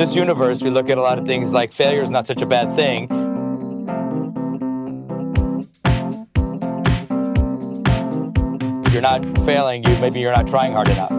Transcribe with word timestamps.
this 0.00 0.14
universe, 0.14 0.62
we 0.62 0.70
look 0.70 0.88
at 0.88 0.96
a 0.96 1.02
lot 1.02 1.18
of 1.18 1.26
things 1.26 1.52
like 1.52 1.74
failure 1.74 2.02
is 2.02 2.08
not 2.08 2.26
such 2.26 2.40
a 2.40 2.46
bad 2.46 2.74
thing. 2.74 3.04
If 8.86 8.94
you're 8.94 9.02
not 9.02 9.22
failing, 9.44 9.84
you 9.84 9.94
maybe 9.98 10.20
you're 10.20 10.32
not 10.32 10.48
trying 10.48 10.72
hard 10.72 10.88
enough. 10.88 11.10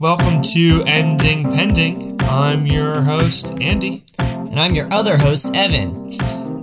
Welcome 0.00 0.42
to 0.54 0.82
Ending 0.88 1.44
Pending. 1.52 2.20
I'm 2.22 2.66
your 2.66 3.02
host, 3.02 3.56
Andy. 3.60 4.04
And 4.18 4.58
I'm 4.58 4.74
your 4.74 4.92
other 4.92 5.16
host, 5.16 5.54
Evan. 5.54 6.10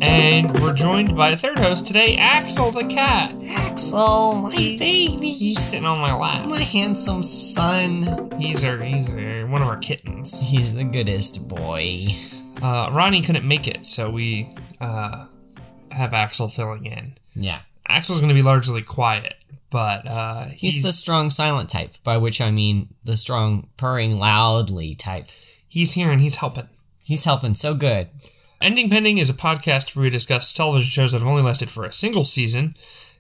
And 0.02 0.60
we're 0.60 0.74
joined 0.74 1.16
by 1.16 1.30
a 1.30 1.38
third 1.38 1.60
host 1.60 1.86
today, 1.86 2.18
Axel 2.18 2.72
the 2.72 2.86
cat. 2.86 3.36
Axel, 3.50 4.34
my 4.42 4.50
baby. 4.50 5.32
He's 5.32 5.60
sitting 5.60 5.86
on 5.86 6.00
my 6.00 6.12
lap. 6.16 6.48
My 6.48 6.60
handsome 6.60 7.22
son. 7.22 8.32
He's 8.40 8.66
our 8.66 8.78
he's 8.84 9.14
our, 9.16 9.45
one 9.45 9.62
of 9.62 9.68
our 9.68 9.78
kittens. 9.78 10.42
He's 10.42 10.73
the 10.73 10.86
goodest 10.86 11.48
boy. 11.48 12.08
Uh, 12.64 12.90
Ronnie 12.92 13.22
couldn't 13.22 13.48
make 13.48 13.68
it, 13.68 13.86
so 13.86 14.09
we 14.09 14.50
uh, 14.80 15.28
have 15.92 16.16
Axel 16.16 16.48
filling 16.48 16.88
in. 16.88 17.14
Yeah. 17.36 17.59
Axel's 17.88 18.22
going 18.22 18.30
to 18.30 18.36
be 18.36 18.42
largely 18.42 18.81
quiet, 18.81 19.36
but 19.70 20.08
uh, 20.09 20.45
he's, 20.45 20.73
he's 20.73 20.84
the 20.84 20.94
strong 20.94 21.30
silent 21.30 21.70
type, 21.70 21.94
by 22.04 22.18
which 22.18 22.42
I 22.42 22.50
mean 22.50 22.95
the 23.04 23.18
strong 23.18 23.70
purring 23.78 24.18
loudly 24.18 24.95
type. 24.95 25.30
He's 25.70 25.94
here 25.94 26.09
and 26.09 26.22
he's 26.22 26.38
helping. 26.38 26.70
He's 27.04 27.26
helping 27.26 27.54
so 27.54 27.76
good. 27.76 28.09
Ending 28.62 28.92
Pending 28.92 29.18
is 29.18 29.28
a 29.28 29.34
podcast 29.34 29.96
where 29.96 30.04
we 30.04 30.12
discuss 30.12 30.54
television 30.54 30.88
shows 30.88 31.14
that 31.14 31.20
have 31.20 31.28
only 31.28 31.42
lasted 31.42 31.72
for 31.72 31.84
a 31.84 31.92
single 31.92 32.24
season, 32.24 32.76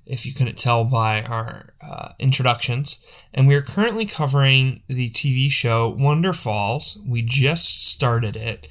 if 0.05 0.23
you 0.23 0.35
couldn't 0.35 0.59
tell 0.59 0.83
by 0.83 1.23
our 1.23 1.73
uh, 1.81 2.09
introductions. 2.19 3.25
And 3.33 3.47
we 3.47 3.55
are 3.55 3.63
currently 3.63 4.05
covering 4.05 4.83
the 4.87 5.09
TV 5.09 5.49
show 5.49 5.95
Wonderfalls. 5.95 7.03
We 7.07 7.23
just 7.23 7.91
started 7.91 8.35
it. 8.35 8.67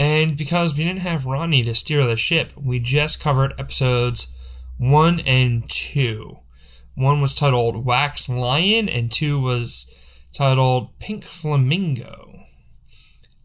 And 0.00 0.36
because 0.36 0.76
we 0.76 0.82
didn't 0.82 1.02
have 1.02 1.26
Ronnie 1.26 1.62
to 1.62 1.76
steer 1.76 2.04
the 2.04 2.16
ship, 2.16 2.54
we 2.56 2.80
just 2.80 3.22
covered 3.22 3.54
episodes 3.56 4.36
one 4.78 5.20
and 5.20 5.70
two. 5.70 6.40
One 6.96 7.20
was 7.20 7.36
titled 7.36 7.86
Wax 7.86 8.28
Lion, 8.28 8.88
and 8.88 9.12
two 9.12 9.40
was 9.40 9.94
titled 10.34 10.98
Pink 10.98 11.22
Flamingo. 11.22 12.40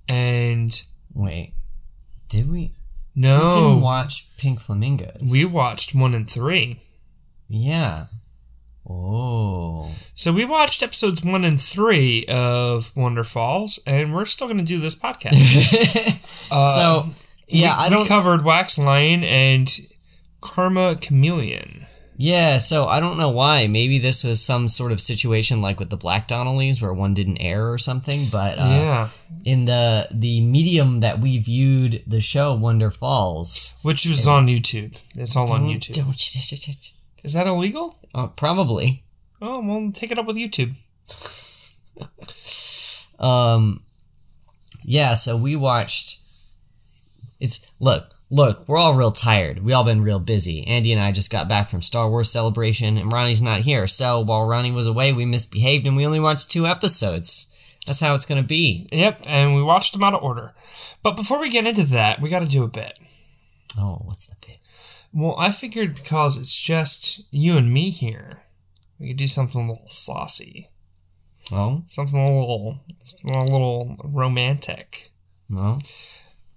And. 0.09 0.81
Wait. 1.13 1.53
Did 2.35 2.51
we? 2.51 2.73
No. 3.15 3.47
We 3.47 3.53
didn't 3.53 3.81
watch 3.81 4.27
Pink 4.37 4.59
Flamingos. 4.59 5.21
We 5.31 5.45
watched 5.45 5.95
one 5.95 6.13
and 6.13 6.29
three. 6.29 6.81
Yeah. 7.47 8.07
Oh. 8.85 9.89
So 10.13 10.33
we 10.33 10.43
watched 10.43 10.83
episodes 10.83 11.23
one 11.23 11.45
and 11.45 11.61
three 11.61 12.25
of 12.27 12.93
Wonderfalls, 12.93 13.79
and 13.87 14.13
we're 14.13 14.25
still 14.25 14.47
going 14.47 14.59
to 14.59 14.65
do 14.65 14.79
this 14.79 14.99
podcast. 14.99 15.31
uh, 16.51 16.75
so, 16.75 17.09
yeah, 17.47 17.77
we, 17.77 17.85
I 17.85 17.89
don't. 17.89 18.01
We 18.01 18.07
covered 18.09 18.43
Wax 18.43 18.77
Lion 18.77 19.23
and 19.23 19.73
Karma 20.41 20.97
Chameleon. 20.99 21.84
Yeah, 22.17 22.57
so 22.57 22.85
I 22.85 22.99
don't 22.99 23.17
know 23.17 23.29
why. 23.29 23.67
Maybe 23.67 23.99
this 23.99 24.23
was 24.23 24.43
some 24.43 24.67
sort 24.67 24.91
of 24.91 25.01
situation 25.01 25.61
like 25.61 25.79
with 25.79 25.89
the 25.89 25.97
Black 25.97 26.27
Donnellys 26.27 26.81
where 26.81 26.93
one 26.93 27.13
didn't 27.13 27.37
air 27.39 27.71
or 27.71 27.77
something. 27.77 28.21
But 28.31 28.57
uh, 28.57 28.63
yeah, 28.63 29.09
in 29.45 29.65
the 29.65 30.07
the 30.11 30.41
medium 30.41 31.01
that 31.01 31.19
we 31.19 31.39
viewed 31.39 32.03
the 32.07 32.21
show 32.21 32.57
Wonderfalls, 32.57 33.83
which 33.83 34.07
was 34.07 34.25
on 34.27 34.47
YouTube, 34.47 34.97
it's 35.17 35.35
all 35.35 35.51
on 35.51 35.63
YouTube. 35.65 35.95
Don't, 35.95 36.07
Is 37.23 37.33
that 37.33 37.47
illegal? 37.47 37.97
Uh, 38.13 38.27
probably. 38.27 39.03
Oh 39.41 39.59
well, 39.65 39.91
take 39.91 40.11
it 40.11 40.19
up 40.19 40.25
with 40.25 40.37
YouTube. 40.37 40.73
um, 43.19 43.81
yeah. 44.83 45.15
So 45.15 45.37
we 45.37 45.55
watched. 45.57 46.21
It's 47.41 47.73
look 47.81 48.14
Look, 48.31 48.67
we're 48.67 48.77
all 48.77 48.95
real 48.95 49.11
tired. 49.11 49.63
We 49.63 49.73
all 49.73 49.83
been 49.83 50.01
real 50.01 50.19
busy. 50.19 50.65
Andy 50.65 50.91
and 50.91 50.99
I 50.99 51.11
just 51.11 51.31
got 51.31 51.47
back 51.47 51.69
from 51.69 51.83
Star 51.83 52.09
Wars 52.09 52.31
Celebration, 52.31 52.97
and 52.97 53.11
Ronnie's 53.11 53.41
not 53.41 53.61
here. 53.61 53.85
So 53.85 54.19
while 54.21 54.47
Ronnie 54.47 54.71
was 54.71 54.87
away, 54.87 55.13
we 55.13 55.25
misbehaved 55.25 55.85
and 55.85 55.95
we 55.95 56.05
only 56.05 56.19
watched 56.19 56.49
two 56.49 56.65
episodes. 56.65 57.51
That's 57.85 58.01
how 58.01 58.15
it's 58.15 58.25
gonna 58.25 58.41
be. 58.41 58.87
Yep, 58.91 59.21
and 59.27 59.55
we 59.55 59.61
watched 59.61 59.93
them 59.93 60.03
out 60.03 60.15
of 60.15 60.23
order. 60.23 60.53
But 61.03 61.15
before 61.15 61.39
we 61.39 61.51
get 61.51 61.67
into 61.67 61.83
that, 61.83 62.19
we 62.19 62.29
got 62.29 62.41
to 62.41 62.49
do 62.49 62.63
a 62.63 62.67
bit. 62.67 62.97
Oh, 63.77 64.01
what's 64.05 64.25
the 64.25 64.35
bit? 64.43 64.57
Well, 65.13 65.35
I 65.37 65.51
figured 65.51 65.93
because 65.93 66.41
it's 66.41 66.59
just 66.59 67.27
you 67.31 67.57
and 67.57 67.71
me 67.71 67.91
here, 67.91 68.41
we 68.97 69.09
could 69.09 69.17
do 69.17 69.27
something 69.27 69.61
a 69.61 69.71
little 69.71 69.85
saucy. 69.85 70.69
Oh, 71.51 71.83
something 71.85 72.19
a 72.19 72.25
little, 72.25 72.79
a 73.23 73.43
little 73.43 73.95
romantic. 74.03 75.11
Well. 75.47 75.79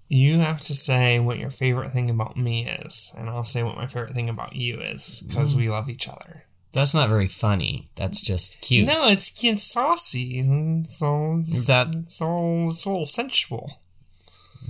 You 0.09 0.39
have 0.39 0.61
to 0.63 0.75
say 0.75 1.19
what 1.19 1.39
your 1.39 1.51
favorite 1.51 1.91
thing 1.91 2.09
about 2.09 2.37
me 2.37 2.67
is, 2.67 3.15
and 3.19 3.29
I'll 3.29 3.45
say 3.45 3.63
what 3.63 3.77
my 3.77 3.87
favorite 3.87 4.15
thing 4.15 4.31
about 4.31 4.57
you 4.57 4.81
is, 4.81 5.23
because 5.29 5.55
mm. 5.55 5.59
we 5.59 5.69
love 5.69 5.89
each 5.91 6.09
other. 6.09 6.45
That's 6.73 6.95
not 6.95 7.09
very 7.09 7.29
funny. 7.29 7.89
That's 7.97 8.23
just 8.23 8.63
cute. 8.63 8.87
No, 8.87 9.07
it's, 9.09 9.43
it's 9.45 9.71
saucy. 9.71 10.43
So 10.85 11.39
it's, 11.39 11.67
that 11.67 12.05
so 12.07 12.69
it's 12.69 12.87
a 12.87 12.91
little 12.91 13.07
sensual. 13.07 13.81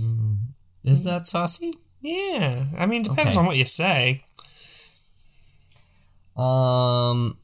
Mm. 0.01 0.37
Is 0.83 1.03
that 1.03 1.27
saucy? 1.27 1.73
Yeah. 2.01 2.63
I 2.77 2.85
mean, 2.85 3.03
depends 3.03 3.35
okay. 3.35 3.39
on 3.39 3.45
what 3.45 3.57
you 3.57 3.65
say. 3.65 4.23
Um. 6.37 7.37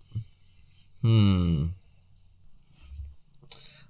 Hmm. 1.02 1.66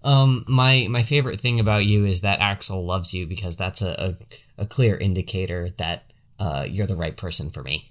Um, 0.05 0.45
my 0.47 0.85
my 0.89 1.01
favorite 1.01 1.41
thing 1.41 1.59
about 1.59 1.85
you 1.85 2.05
is 2.05 2.21
that 2.21 2.39
Axel 2.39 2.85
loves 2.85 3.13
you 3.13 3.25
because 3.25 3.57
that's 3.57 3.81
a, 3.81 4.15
a, 4.57 4.61
a 4.61 4.65
clear 4.67 4.95
indicator 4.95 5.71
that 5.77 6.13
uh, 6.39 6.65
you're 6.69 6.85
the 6.85 6.95
right 6.95 7.17
person 7.17 7.49
for 7.49 7.63
me. 7.63 7.83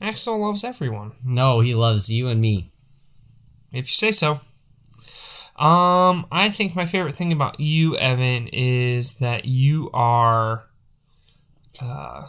Axel 0.00 0.38
loves 0.38 0.64
everyone. 0.64 1.12
No, 1.26 1.60
he 1.60 1.74
loves 1.74 2.10
you 2.10 2.28
and 2.28 2.40
me. 2.40 2.70
If 3.70 3.88
you 3.88 3.94
say 3.94 4.12
so. 4.12 4.40
Um, 5.62 6.26
I 6.30 6.50
think 6.50 6.74
my 6.74 6.84
favorite 6.84 7.14
thing 7.14 7.32
about 7.32 7.60
you, 7.60 7.96
Evan, 7.96 8.48
is 8.48 9.18
that 9.18 9.46
you 9.46 9.90
are, 9.94 10.66
uh, 11.82 12.28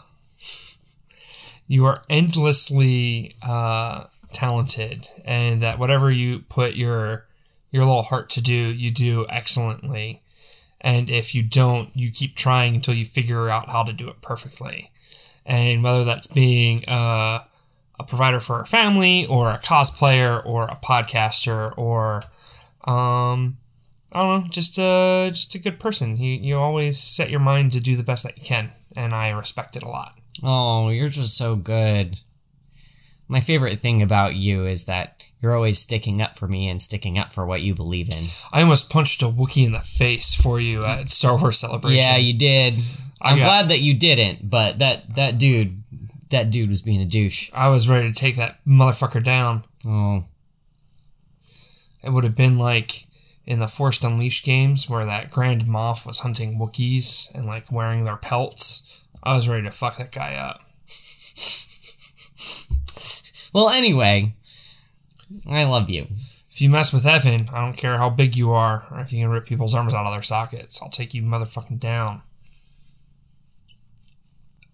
you 1.66 1.84
are 1.84 2.02
endlessly 2.08 3.34
uh, 3.46 4.04
talented, 4.32 5.08
and 5.26 5.60
that 5.60 5.78
whatever 5.78 6.10
you 6.10 6.40
put 6.40 6.74
your 6.74 7.27
your 7.70 7.84
little 7.84 8.02
heart 8.02 8.30
to 8.30 8.40
do, 8.40 8.54
you 8.54 8.90
do 8.90 9.26
excellently. 9.28 10.22
And 10.80 11.10
if 11.10 11.34
you 11.34 11.42
don't, 11.42 11.90
you 11.94 12.10
keep 12.10 12.36
trying 12.36 12.74
until 12.74 12.94
you 12.94 13.04
figure 13.04 13.48
out 13.48 13.68
how 13.68 13.82
to 13.82 13.92
do 13.92 14.08
it 14.08 14.22
perfectly. 14.22 14.90
And 15.44 15.82
whether 15.82 16.04
that's 16.04 16.28
being 16.28 16.84
a, 16.86 17.44
a 17.98 18.04
provider 18.06 18.40
for 18.40 18.60
a 18.60 18.66
family, 18.66 19.26
or 19.26 19.50
a 19.50 19.58
cosplayer, 19.58 20.44
or 20.46 20.64
a 20.64 20.76
podcaster, 20.76 21.76
or 21.76 22.22
um, 22.84 23.56
I 24.12 24.22
don't 24.22 24.44
know, 24.44 24.48
just 24.50 24.78
a 24.78 25.28
just 25.30 25.54
a 25.54 25.58
good 25.58 25.80
person. 25.80 26.16
You 26.16 26.32
you 26.32 26.56
always 26.56 26.98
set 26.98 27.30
your 27.30 27.40
mind 27.40 27.72
to 27.72 27.80
do 27.80 27.96
the 27.96 28.02
best 28.02 28.24
that 28.24 28.36
you 28.36 28.44
can, 28.44 28.70
and 28.94 29.12
I 29.12 29.30
respect 29.30 29.76
it 29.76 29.82
a 29.82 29.88
lot. 29.88 30.16
Oh, 30.42 30.90
you're 30.90 31.08
just 31.08 31.36
so 31.36 31.56
good. 31.56 32.20
My 33.26 33.40
favorite 33.40 33.78
thing 33.80 34.02
about 34.02 34.36
you 34.36 34.64
is 34.66 34.84
that 34.84 35.24
you're 35.40 35.54
always 35.54 35.78
sticking 35.78 36.20
up 36.20 36.36
for 36.36 36.48
me 36.48 36.68
and 36.68 36.82
sticking 36.82 37.18
up 37.18 37.32
for 37.32 37.46
what 37.46 37.62
you 37.62 37.74
believe 37.74 38.10
in. 38.10 38.24
I 38.52 38.62
almost 38.62 38.90
punched 38.90 39.22
a 39.22 39.26
Wookiee 39.26 39.66
in 39.66 39.72
the 39.72 39.80
face 39.80 40.34
for 40.34 40.60
you 40.60 40.84
at 40.84 41.10
Star 41.10 41.38
Wars 41.38 41.58
Celebration. 41.60 41.98
Yeah, 41.98 42.16
you 42.16 42.34
did. 42.34 42.74
I'm 43.22 43.38
got, 43.38 43.44
glad 43.44 43.68
that 43.70 43.80
you 43.80 43.94
didn't, 43.94 44.48
but 44.48 44.78
that 44.80 45.14
that 45.16 45.38
dude, 45.38 45.82
that 46.30 46.50
dude 46.50 46.68
was 46.68 46.82
being 46.82 47.00
a 47.00 47.06
douche. 47.06 47.50
I 47.54 47.70
was 47.70 47.88
ready 47.88 48.10
to 48.10 48.14
take 48.14 48.36
that 48.36 48.58
motherfucker 48.66 49.22
down. 49.22 49.64
Oh. 49.86 50.20
It 52.02 52.10
would 52.10 52.24
have 52.24 52.36
been 52.36 52.58
like 52.58 53.06
in 53.46 53.60
the 53.60 53.68
Force 53.68 54.02
Unleashed 54.04 54.44
games 54.44 54.90
where 54.90 55.06
that 55.06 55.30
Grand 55.30 55.62
Moff 55.64 56.06
was 56.06 56.20
hunting 56.20 56.58
Wookiees 56.58 57.34
and 57.34 57.46
like 57.46 57.72
wearing 57.72 58.04
their 58.04 58.16
pelts. 58.16 59.02
I 59.22 59.34
was 59.34 59.48
ready 59.48 59.64
to 59.64 59.70
fuck 59.70 59.96
that 59.96 60.12
guy 60.12 60.34
up. 60.34 60.60
well, 63.52 63.68
anyway, 63.70 64.34
I 65.48 65.64
love 65.64 65.90
you. 65.90 66.06
If 66.10 66.62
you 66.62 66.70
mess 66.70 66.92
with 66.92 67.06
Evan, 67.06 67.48
I 67.52 67.60
don't 67.60 67.76
care 67.76 67.98
how 67.98 68.10
big 68.10 68.36
you 68.36 68.52
are, 68.52 68.86
or 68.90 69.00
if 69.00 69.12
you 69.12 69.22
can 69.22 69.30
rip 69.30 69.46
people's 69.46 69.74
arms 69.74 69.94
out 69.94 70.06
of 70.06 70.12
their 70.12 70.22
sockets, 70.22 70.82
I'll 70.82 70.90
take 70.90 71.14
you 71.14 71.22
motherfucking 71.22 71.78
down. 71.78 72.22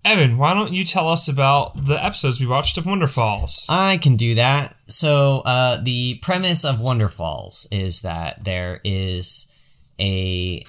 Evan, 0.04 0.36
why 0.36 0.52
don't 0.52 0.72
you 0.72 0.84
tell 0.84 1.08
us 1.08 1.28
about 1.28 1.86
the 1.86 2.02
episodes 2.02 2.40
we 2.40 2.46
watched 2.46 2.76
of 2.76 2.84
Wonderfalls? 2.84 3.66
I 3.70 3.96
can 3.96 4.16
do 4.16 4.34
that. 4.34 4.76
So, 4.86 5.40
uh, 5.46 5.78
the 5.82 6.18
premise 6.22 6.64
of 6.64 6.76
Wonderfalls 6.76 7.66
is 7.72 8.02
that 8.02 8.44
there 8.44 8.80
is 8.84 9.50
a 9.98 10.64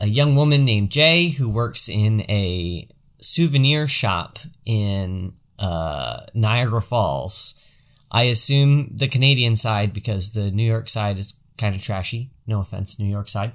a 0.00 0.06
young 0.08 0.34
woman 0.34 0.64
named 0.64 0.90
Jay 0.90 1.28
who 1.28 1.48
works 1.48 1.88
in 1.88 2.22
a 2.22 2.88
souvenir 3.20 3.86
shop 3.86 4.38
in 4.64 5.34
uh, 5.58 6.20
Niagara 6.34 6.80
Falls 6.80 7.69
I 8.10 8.24
assume 8.24 8.90
the 8.94 9.08
Canadian 9.08 9.56
side 9.56 9.92
because 9.92 10.32
the 10.32 10.50
New 10.50 10.64
York 10.64 10.88
side 10.88 11.18
is 11.18 11.44
kind 11.58 11.74
of 11.74 11.82
trashy. 11.82 12.30
No 12.46 12.60
offense, 12.60 12.98
New 12.98 13.10
York 13.10 13.28
side. 13.28 13.52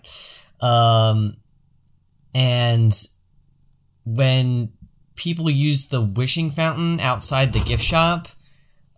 Um, 0.62 1.38
and 2.34 2.94
when 4.06 4.72
people 5.16 5.50
use 5.50 5.90
the 5.90 6.02
wishing 6.02 6.52
fountain 6.52 7.00
outside 7.00 7.54
the 7.54 7.60
gift 7.60 7.84
shop, 7.84 8.28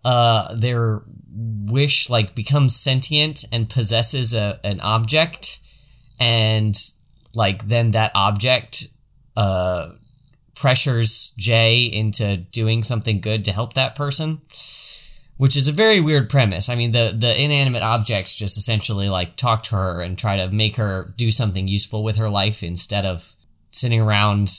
uh, 0.04 0.54
their 0.54 1.02
wish 1.30 2.08
like 2.08 2.34
becomes 2.34 2.76
sentient 2.76 3.44
and 3.52 3.68
possesses 3.68 4.34
a 4.34 4.60
an 4.64 4.80
object, 4.80 5.60
and 6.18 6.74
like 7.34 7.68
then 7.68 7.92
that 7.92 8.10
object 8.14 8.88
uh 9.36 9.90
pressures 10.54 11.34
Jay 11.38 11.82
into 11.84 12.36
doing 12.36 12.82
something 12.82 13.20
good 13.20 13.44
to 13.44 13.52
help 13.52 13.74
that 13.74 13.94
person. 13.94 14.40
Which 15.38 15.56
is 15.56 15.68
a 15.68 15.72
very 15.72 16.00
weird 16.00 16.28
premise. 16.28 16.68
I 16.68 16.74
mean, 16.74 16.92
the 16.92 17.14
the 17.16 17.40
inanimate 17.42 17.82
objects 17.82 18.36
just 18.36 18.58
essentially 18.58 19.08
like 19.08 19.36
talk 19.36 19.62
to 19.64 19.76
her 19.76 20.02
and 20.02 20.18
try 20.18 20.36
to 20.36 20.50
make 20.50 20.76
her 20.76 21.14
do 21.16 21.30
something 21.30 21.68
useful 21.68 22.04
with 22.04 22.16
her 22.16 22.28
life 22.28 22.62
instead 22.62 23.06
of 23.06 23.34
sitting 23.70 24.00
around 24.00 24.50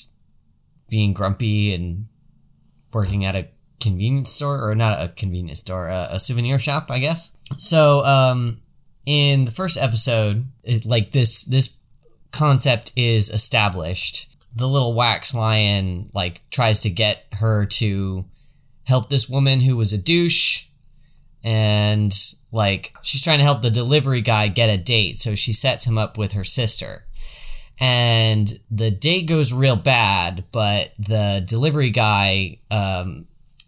being 0.90 1.14
grumpy 1.14 1.74
and 1.74 2.08
working 2.94 3.26
at 3.26 3.36
a 3.36 3.48
convenience 3.80 4.30
store 4.30 4.68
or 4.68 4.76
not 4.76 5.02
a 5.02 5.10
convenience 5.10 5.60
store, 5.60 5.88
a, 5.88 6.10
a 6.12 6.20
souvenir 6.20 6.60
shop, 6.60 6.90
I 6.90 7.00
guess. 7.00 7.36
So, 7.58 8.04
um, 8.04 8.62
in 9.06 9.46
the 9.46 9.52
first 9.52 9.78
episode, 9.78 10.46
it, 10.64 10.86
like 10.86 11.12
this 11.12 11.44
this 11.46 11.80
concept 12.32 12.92
is 12.96 13.30
established. 13.30 14.28
The 14.56 14.68
little 14.68 14.94
wax 14.94 15.34
lion 15.34 16.10
like 16.14 16.42
tries 16.52 16.82
to 16.82 16.90
get 16.90 17.26
her 17.34 17.66
to 17.66 18.26
help 18.84 19.10
this 19.10 19.30
woman 19.30 19.62
who 19.62 19.78
was 19.78 19.94
a 19.94 19.98
douche 19.98 20.66
and 21.44 22.14
like 22.52 22.94
she's 23.02 23.24
trying 23.24 23.38
to 23.38 23.44
help 23.44 23.62
the 23.62 23.70
delivery 23.72 24.22
guy 24.22 24.48
get 24.48 24.70
a 24.70 24.78
date 24.78 25.18
so 25.18 25.36
she 25.36 25.54
sets 25.54 25.86
him 25.88 25.98
up 25.98 26.18
with 26.18 26.34
her 26.34 26.44
sister. 26.44 27.04
And 27.82 28.52
the 28.70 28.92
date 28.92 29.28
goes 29.28 29.54
real 29.54 29.78
bad 29.78 30.44
but 30.52 30.94
the 31.00 31.42
delivery 31.46 31.92
guy 31.92 32.58
um, 32.70 33.26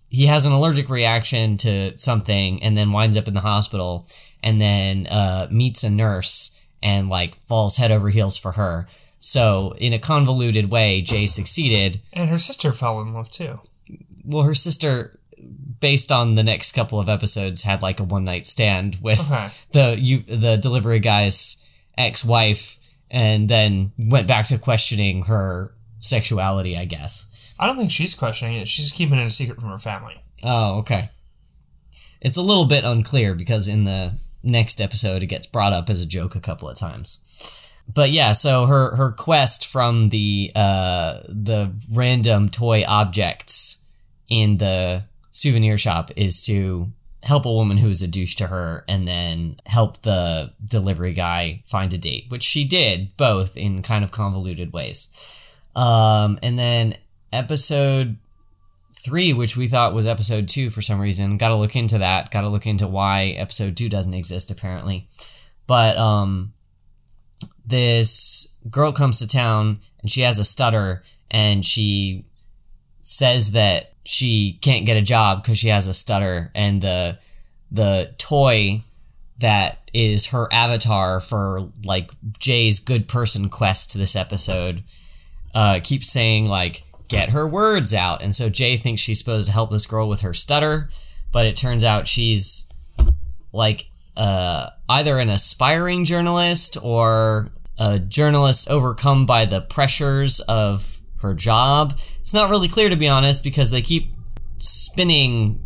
he 0.09 0.25
has 0.25 0.45
an 0.45 0.51
allergic 0.51 0.89
reaction 0.89 1.55
to 1.57 1.97
something 1.97 2.61
and 2.61 2.75
then 2.75 2.91
winds 2.91 3.15
up 3.15 3.29
in 3.29 3.33
the 3.33 3.39
hospital 3.39 4.05
and 4.43 4.59
then 4.59 5.07
uh, 5.07 5.47
meets 5.49 5.85
a 5.85 5.89
nurse 5.89 6.61
and 6.83 7.07
like 7.07 7.33
falls 7.35 7.77
head 7.77 7.91
over 7.91 8.09
heels 8.09 8.37
for 8.37 8.53
her. 8.53 8.87
So 9.19 9.73
in 9.77 9.93
a 9.93 9.99
convoluted 9.99 10.69
way 10.69 11.01
jay 11.01 11.27
succeeded. 11.27 12.01
And 12.11 12.29
her 12.29 12.39
sister 12.39 12.73
fell 12.73 12.99
in 13.01 13.13
love 13.13 13.31
too. 13.31 13.59
well 14.25 14.43
her 14.43 14.53
sister 14.53 15.17
based 15.81 16.11
on 16.11 16.35
the 16.35 16.43
next 16.43 16.71
couple 16.71 16.99
of 16.99 17.09
episodes 17.09 17.63
had 17.63 17.81
like 17.81 17.99
a 17.99 18.03
one 18.03 18.23
night 18.23 18.45
stand 18.45 18.97
with 19.01 19.19
Okay. 19.31 19.47
the 19.73 19.99
you 19.99 20.19
the 20.19 20.55
delivery 20.57 20.99
guy's 20.99 21.67
ex-wife 21.97 22.77
and 23.09 23.49
then 23.49 23.91
went 24.07 24.27
back 24.27 24.45
to 24.45 24.57
questioning 24.57 25.23
her 25.23 25.73
sexuality 25.99 26.77
i 26.77 26.85
guess 26.85 27.27
I 27.59 27.67
don't 27.67 27.77
think 27.77 27.91
she's 27.91 28.15
questioning 28.15 28.55
it. 28.55 28.67
She's 28.67 28.91
keeping 28.91 29.19
it 29.19 29.25
a 29.25 29.29
secret 29.29 29.59
from 29.59 29.69
her 29.69 29.77
family. 29.77 30.15
oh 30.43 30.79
okay 30.79 31.09
it's 32.21 32.37
a 32.37 32.41
little 32.41 32.65
bit 32.65 32.83
unclear 32.83 33.35
because 33.35 33.67
in 33.67 33.83
the 33.83 34.13
next 34.43 34.81
episode 34.81 35.21
it 35.21 35.27
gets 35.27 35.45
brought 35.45 35.73
up 35.73 35.87
as 35.89 36.01
a 36.03 36.07
joke 36.07 36.33
a 36.35 36.39
couple 36.39 36.67
of 36.69 36.75
times 36.77 37.77
but 37.93 38.09
yeah 38.11 38.31
so 38.31 38.65
her 38.65 38.95
her 38.95 39.11
quest 39.11 39.67
from 39.67 40.09
the 40.09 40.51
uh 40.55 41.19
the 41.27 41.71
random 41.95 42.49
toy 42.49 42.83
objects 42.87 43.87
in 44.27 44.57
the 44.57 45.03
souvenir 45.31 45.77
shop 45.77 46.11
is 46.15 46.45
to 46.45 46.91
help 47.23 47.45
a 47.45 47.53
woman 47.53 47.77
who's 47.77 48.01
a 48.01 48.07
douche 48.07 48.35
to 48.35 48.47
her 48.47 48.83
and 48.87 49.07
then 49.07 49.55
help 49.65 50.01
the 50.01 50.51
delivery 50.65 51.13
guy 51.13 51.61
find 51.65 51.93
a 51.93 51.97
date 51.97 52.25
which 52.29 52.43
she 52.43 52.65
did 52.65 53.15
both 53.15 53.55
in 53.55 53.81
kind 53.81 54.03
of 54.03 54.11
convoluted 54.11 54.73
ways 54.73 55.55
um 55.75 56.39
and 56.41 56.57
then 56.57 56.95
episode 57.31 58.17
three, 59.03 59.33
which 59.33 59.57
we 59.57 59.67
thought 59.67 59.93
was 59.93 60.05
episode 60.05 60.47
two 60.47 60.69
for 60.69 60.81
some 60.81 60.99
reason. 60.99 61.37
Got 61.37 61.49
to 61.49 61.55
look 61.55 61.75
into 61.75 61.97
that. 61.97 62.31
Got 62.31 62.41
to 62.41 62.49
look 62.49 62.67
into 62.67 62.87
why 62.87 63.35
episode 63.37 63.75
two 63.75 63.89
doesn't 63.89 64.13
exist 64.13 64.51
apparently. 64.51 65.07
But 65.67 65.97
um, 65.97 66.53
this 67.65 68.57
girl 68.69 68.91
comes 68.91 69.19
to 69.19 69.27
town 69.27 69.79
and 70.01 70.11
she 70.11 70.21
has 70.21 70.39
a 70.39 70.43
stutter 70.43 71.03
and 71.29 71.65
she 71.65 72.25
says 73.01 73.53
that 73.53 73.90
she 74.03 74.57
can't 74.61 74.85
get 74.85 74.97
a 74.97 75.01
job 75.01 75.41
because 75.41 75.57
she 75.57 75.69
has 75.69 75.87
a 75.87 75.93
stutter 75.93 76.51
and 76.55 76.81
the 76.81 77.17
the 77.71 78.13
toy 78.17 78.83
that 79.39 79.89
is 79.93 80.27
her 80.27 80.47
avatar 80.51 81.19
for 81.19 81.69
like 81.83 82.11
Jay's 82.39 82.79
good 82.79 83.07
person 83.07 83.49
quest 83.49 83.91
to 83.91 83.97
this 83.97 84.15
episode 84.15 84.83
uh, 85.53 85.79
keeps 85.83 86.07
saying 86.07 86.45
like 86.45 86.83
get 87.07 87.29
her 87.29 87.47
words 87.47 87.93
out. 87.93 88.21
And 88.21 88.33
so 88.33 88.49
jay 88.49 88.77
thinks 88.77 89.01
she's 89.01 89.19
supposed 89.19 89.47
to 89.47 89.53
help 89.53 89.69
this 89.69 89.85
girl 89.85 90.07
with 90.07 90.21
her 90.21 90.33
stutter 90.33 90.89
but 91.31 91.45
it 91.45 91.55
turns 91.55 91.83
out 91.83 92.07
she's 92.07 92.71
like 93.53 93.85
uh, 94.17 94.69
either 94.89 95.17
an 95.19 95.29
aspiring 95.29 96.05
journalist 96.05 96.77
or 96.83 97.49
a 97.79 97.99
journalist 97.99 98.69
overcome 98.69 99.25
by 99.25 99.45
the 99.45 99.61
pressures 99.61 100.39
of 100.41 101.00
her 101.21 101.33
job. 101.33 101.93
It's 102.19 102.33
not 102.33 102.49
really 102.49 102.67
clear 102.67 102.89
to 102.89 102.95
be 102.95 103.07
honest 103.07 103.43
because 103.43 103.71
they 103.71 103.81
keep 103.81 104.11
spinning 104.57 105.63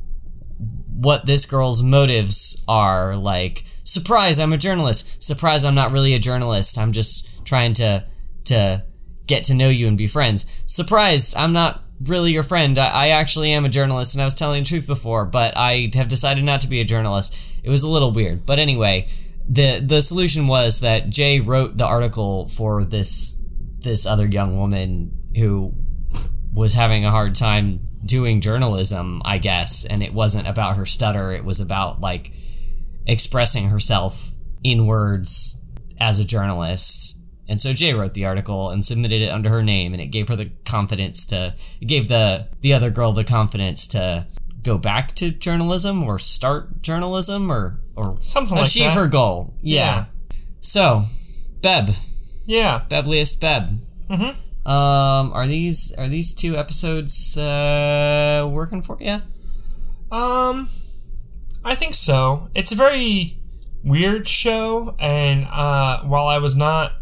what 0.96 1.26
this 1.26 1.46
girl's 1.46 1.84
motives 1.84 2.64
are. 2.68 3.16
Like 3.16 3.66
surprise 3.84 4.40
i'm 4.40 4.54
a 4.54 4.58
journalist. 4.58 5.22
Surprise 5.22 5.66
i'm 5.66 5.76
not 5.76 5.92
really 5.92 6.14
a 6.14 6.20
journalist. 6.20 6.78
I'm 6.78 6.92
just 6.92 7.46
trying 7.46 7.74
to 7.74 8.06
to 8.46 8.84
get 9.28 9.44
to 9.46 9.56
know 9.56 9.70
you 9.70 9.88
and 9.88 9.98
be 9.98 10.08
friends. 10.08 10.64
Surprised 10.68 11.36
i'm 11.38 11.54
not 11.54 11.82
really 12.04 12.32
your 12.32 12.44
friend. 12.44 12.78
I, 12.78 12.90
I 12.90 13.08
actually 13.10 13.52
am 13.52 13.66
a 13.66 13.70
journalist 13.70 14.16
and 14.16 14.22
i 14.22 14.26
was 14.26 14.34
telling 14.34 14.64
the 14.64 14.70
truth 14.70 14.88
before 14.88 15.26
but 15.26 15.54
i 15.58 15.90
have 15.96 16.08
decided 16.08 16.44
not 16.44 16.62
to 16.62 16.70
be 16.70 16.80
a 16.80 16.86
journalist. 16.86 17.60
It 17.64 17.70
was 17.70 17.84
a 17.84 17.90
little 17.90 18.12
weird. 18.12 18.46
But 18.46 18.60
anyway 18.60 19.08
the 19.48 19.80
the 19.80 20.02
solution 20.02 20.48
was 20.48 20.80
that 20.80 21.10
jay 21.10 21.40
wrote 21.40 21.78
the 21.78 21.86
article 21.86 22.48
for 22.48 22.84
this 22.84 23.44
this 23.82 24.06
other 24.06 24.26
young 24.26 24.58
woman 24.58 25.12
who 25.36 25.74
was 26.54 26.74
having 26.74 27.06
a 27.06 27.12
hard 27.12 27.36
time 27.36 27.82
doing 28.06 28.40
journalism, 28.42 29.22
I 29.26 29.38
guess, 29.38 29.86
and 29.86 30.02
it 30.04 30.14
wasn't 30.14 30.48
about 30.48 30.78
her 30.78 30.86
stutter, 30.86 31.32
it 31.32 31.44
was 31.44 31.60
about 31.60 32.00
like 32.02 32.32
expressing 33.06 33.70
herself 33.70 34.32
in 34.64 34.86
words 34.86 35.64
as 36.00 36.20
a 36.20 36.26
journalist. 36.26 37.22
And 37.48 37.60
so 37.62 37.74
Jay 37.74 37.94
wrote 37.94 38.14
the 38.16 38.26
article 38.26 38.70
and 38.72 38.84
submitted 38.84 39.22
it 39.22 39.30
under 39.30 39.50
her 39.50 39.62
name 39.62 39.94
and 39.94 40.02
it 40.02 40.08
gave 40.08 40.28
her 40.30 40.36
the 40.36 40.50
confidence 40.66 41.26
to 41.28 41.54
it 41.80 41.86
gave 41.86 42.08
the 42.08 42.48
the 42.62 42.74
other 42.74 42.90
girl 42.90 43.12
the 43.12 43.24
confidence 43.24 43.88
to 43.90 44.26
go 44.64 44.80
back 44.80 45.10
to 45.10 45.30
journalism 45.30 46.04
or 46.04 46.18
start 46.18 46.82
journalism 46.82 47.52
or 47.52 47.80
or 47.96 48.18
Something 48.20 48.58
like 48.58 48.66
achieve 48.68 48.86
that. 48.86 48.94
her 48.96 49.08
goal. 49.08 49.54
Yeah. 49.62 50.06
So, 50.60 51.04
Beb, 51.62 51.96
Yeah. 52.48 52.82
Bebliest 52.90 53.40
Beb. 53.40 53.78
Mhm. 54.10 54.36
Um, 54.66 55.32
are 55.34 55.46
these 55.46 55.94
are 55.98 56.08
these 56.08 56.34
two 56.34 56.58
episodes 56.58 57.38
uh 57.38 58.50
working 58.52 58.82
for 58.82 58.98
you? 59.00 59.18
Um, 60.12 60.70
I 61.64 61.76
think 61.76 61.94
so. 61.94 62.50
It's 62.56 62.72
a 62.72 62.76
very 62.76 63.38
weird 63.84 64.28
show, 64.28 64.96
and 65.00 65.48
uh, 65.52 66.02
while 66.04 66.28
I 66.28 66.38
was 66.40 66.56
not 66.56 66.94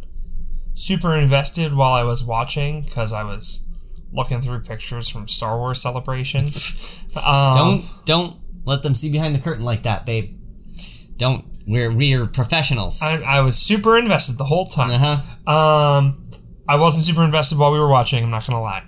super 0.75 1.15
invested 1.15 1.73
while 1.73 1.93
I 1.93 2.03
was 2.03 2.23
watching, 2.23 2.83
because 2.83 3.13
I 3.13 3.23
was 3.23 3.69
looking 4.11 4.41
through 4.41 4.61
pictures 4.61 5.09
from 5.09 5.27
Star 5.27 5.57
Wars 5.57 5.81
Celebration. 5.81 6.41
um, 7.25 7.53
Don't 7.53 7.83
don't 8.05 8.35
let 8.65 8.83
them 8.83 8.95
see 8.95 9.11
behind 9.11 9.35
the 9.35 9.39
curtain 9.39 9.63
like 9.63 9.83
that, 9.83 10.05
babe. 10.05 10.39
Don't. 11.17 11.45
We're 11.65 11.93
we're 11.93 12.25
professionals. 12.25 13.01
I, 13.01 13.37
I 13.37 13.41
was 13.41 13.57
super 13.57 13.97
invested 13.97 14.37
the 14.37 14.43
whole 14.43 14.65
time. 14.65 14.91
Uh 14.91 15.17
huh. 15.45 15.51
Um, 15.51 16.29
I 16.73 16.75
wasn't 16.75 17.05
super 17.05 17.23
invested 17.23 17.59
while 17.59 17.71
we 17.71 17.77
were 17.77 17.87
watching. 17.87 18.23
I'm 18.23 18.31
not 18.31 18.47
gonna 18.47 18.59
lie, 18.59 18.83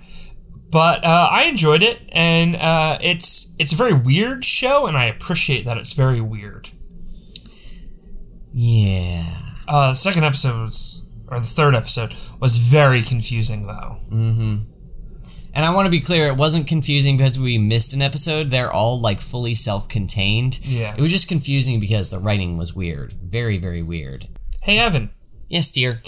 but 0.72 1.04
uh, 1.04 1.28
I 1.30 1.44
enjoyed 1.44 1.84
it, 1.84 2.00
and 2.10 2.56
uh, 2.56 2.98
it's 3.00 3.54
it's 3.60 3.72
a 3.72 3.76
very 3.76 3.94
weird 3.94 4.44
show, 4.44 4.88
and 4.88 4.96
I 4.96 5.04
appreciate 5.04 5.64
that 5.66 5.76
it's 5.78 5.92
very 5.92 6.20
weird. 6.20 6.68
Yeah. 8.52 9.24
Uh, 9.68 9.90
the 9.90 9.94
second 9.94 10.24
episode 10.24 10.60
was, 10.64 11.12
or 11.28 11.38
the 11.38 11.46
third 11.46 11.76
episode 11.76 12.12
was 12.40 12.58
very 12.58 13.02
confusing 13.02 13.68
though. 13.68 13.98
Mm-hmm. 14.10 14.72
And 15.54 15.64
I 15.64 15.72
want 15.72 15.86
to 15.86 15.90
be 15.90 16.00
clear, 16.00 16.26
it 16.26 16.36
wasn't 16.36 16.66
confusing 16.66 17.16
because 17.16 17.38
we 17.38 17.56
missed 17.56 17.94
an 17.94 18.02
episode. 18.02 18.50
They're 18.50 18.72
all 18.72 19.00
like 19.00 19.20
fully 19.20 19.54
self-contained. 19.54 20.58
Yeah. 20.66 20.94
It 20.94 21.00
was 21.00 21.12
just 21.12 21.28
confusing 21.28 21.78
because 21.80 22.10
the 22.10 22.18
writing 22.18 22.56
was 22.58 22.74
weird. 22.74 23.12
Very, 23.12 23.58
very 23.58 23.82
weird. 23.82 24.26
Hey 24.62 24.78
Evan, 24.80 25.10
Yes, 25.48 25.70
dear. 25.70 26.00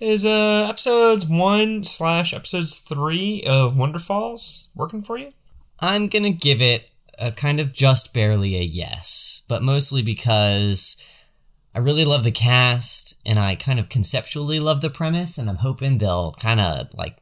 Is 0.00 0.24
uh 0.24 0.66
episodes 0.68 1.26
one 1.28 1.82
slash 1.82 2.32
episodes 2.32 2.78
three 2.78 3.42
of 3.44 3.74
Wonderfalls 3.74 4.70
working 4.76 5.02
for 5.02 5.18
you? 5.18 5.32
I'm 5.80 6.06
gonna 6.06 6.30
give 6.30 6.62
it 6.62 6.88
a 7.18 7.32
kind 7.32 7.58
of 7.58 7.72
just 7.72 8.14
barely 8.14 8.54
a 8.56 8.62
yes, 8.62 9.42
but 9.48 9.60
mostly 9.60 10.02
because 10.02 11.04
I 11.74 11.80
really 11.80 12.04
love 12.04 12.22
the 12.22 12.30
cast 12.30 13.20
and 13.26 13.40
I 13.40 13.56
kind 13.56 13.80
of 13.80 13.88
conceptually 13.88 14.60
love 14.60 14.82
the 14.82 14.90
premise, 14.90 15.36
and 15.36 15.50
I'm 15.50 15.56
hoping 15.56 15.98
they'll 15.98 16.32
kind 16.34 16.60
of 16.60 16.94
like 16.94 17.16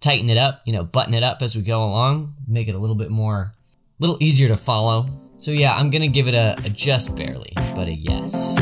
tighten 0.00 0.28
it 0.28 0.36
up, 0.36 0.62
you 0.66 0.72
know, 0.72 0.82
button 0.82 1.14
it 1.14 1.22
up 1.22 1.42
as 1.42 1.54
we 1.54 1.62
go 1.62 1.84
along, 1.84 2.34
make 2.48 2.66
it 2.66 2.74
a 2.74 2.78
little 2.78 2.96
bit 2.96 3.12
more, 3.12 3.52
a 3.52 4.00
little 4.00 4.20
easier 4.20 4.48
to 4.48 4.56
follow. 4.56 5.06
So 5.36 5.52
yeah, 5.52 5.76
I'm 5.76 5.90
gonna 5.90 6.08
give 6.08 6.26
it 6.26 6.34
a, 6.34 6.56
a 6.64 6.70
just 6.70 7.16
barely, 7.16 7.52
but 7.76 7.86
a 7.86 7.94
yes. 7.94 8.58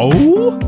Meow. 0.00 0.58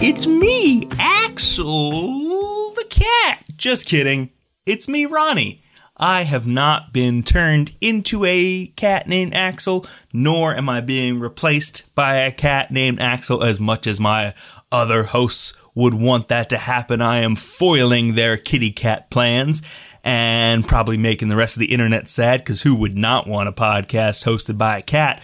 It's 0.00 0.26
me, 0.26 0.88
Axel 0.98 2.72
the 2.72 2.86
cat. 2.88 3.44
Just 3.54 3.86
kidding. 3.86 4.30
It's 4.64 4.88
me, 4.88 5.04
Ronnie. 5.04 5.62
I 5.98 6.22
have 6.22 6.46
not 6.46 6.90
been 6.94 7.22
turned 7.22 7.76
into 7.82 8.24
a 8.24 8.68
cat 8.68 9.06
named 9.06 9.34
Axel, 9.34 9.84
nor 10.14 10.54
am 10.54 10.70
I 10.70 10.80
being 10.80 11.20
replaced 11.20 11.94
by 11.94 12.14
a 12.14 12.32
cat 12.32 12.70
named 12.70 13.00
Axel 13.00 13.42
as 13.42 13.60
much 13.60 13.86
as 13.86 14.00
my 14.00 14.32
other 14.72 15.02
hosts 15.02 15.52
would 15.74 15.92
want 15.92 16.28
that 16.28 16.48
to 16.48 16.56
happen. 16.56 17.02
I 17.02 17.18
am 17.18 17.36
foiling 17.36 18.14
their 18.14 18.38
kitty 18.38 18.70
cat 18.70 19.10
plans 19.10 19.60
and 20.02 20.66
probably 20.66 20.96
making 20.96 21.28
the 21.28 21.36
rest 21.36 21.56
of 21.56 21.60
the 21.60 21.72
internet 21.72 22.08
sad 22.08 22.40
because 22.40 22.62
who 22.62 22.74
would 22.76 22.96
not 22.96 23.26
want 23.26 23.50
a 23.50 23.52
podcast 23.52 24.24
hosted 24.24 24.56
by 24.56 24.78
a 24.78 24.82
cat? 24.82 25.22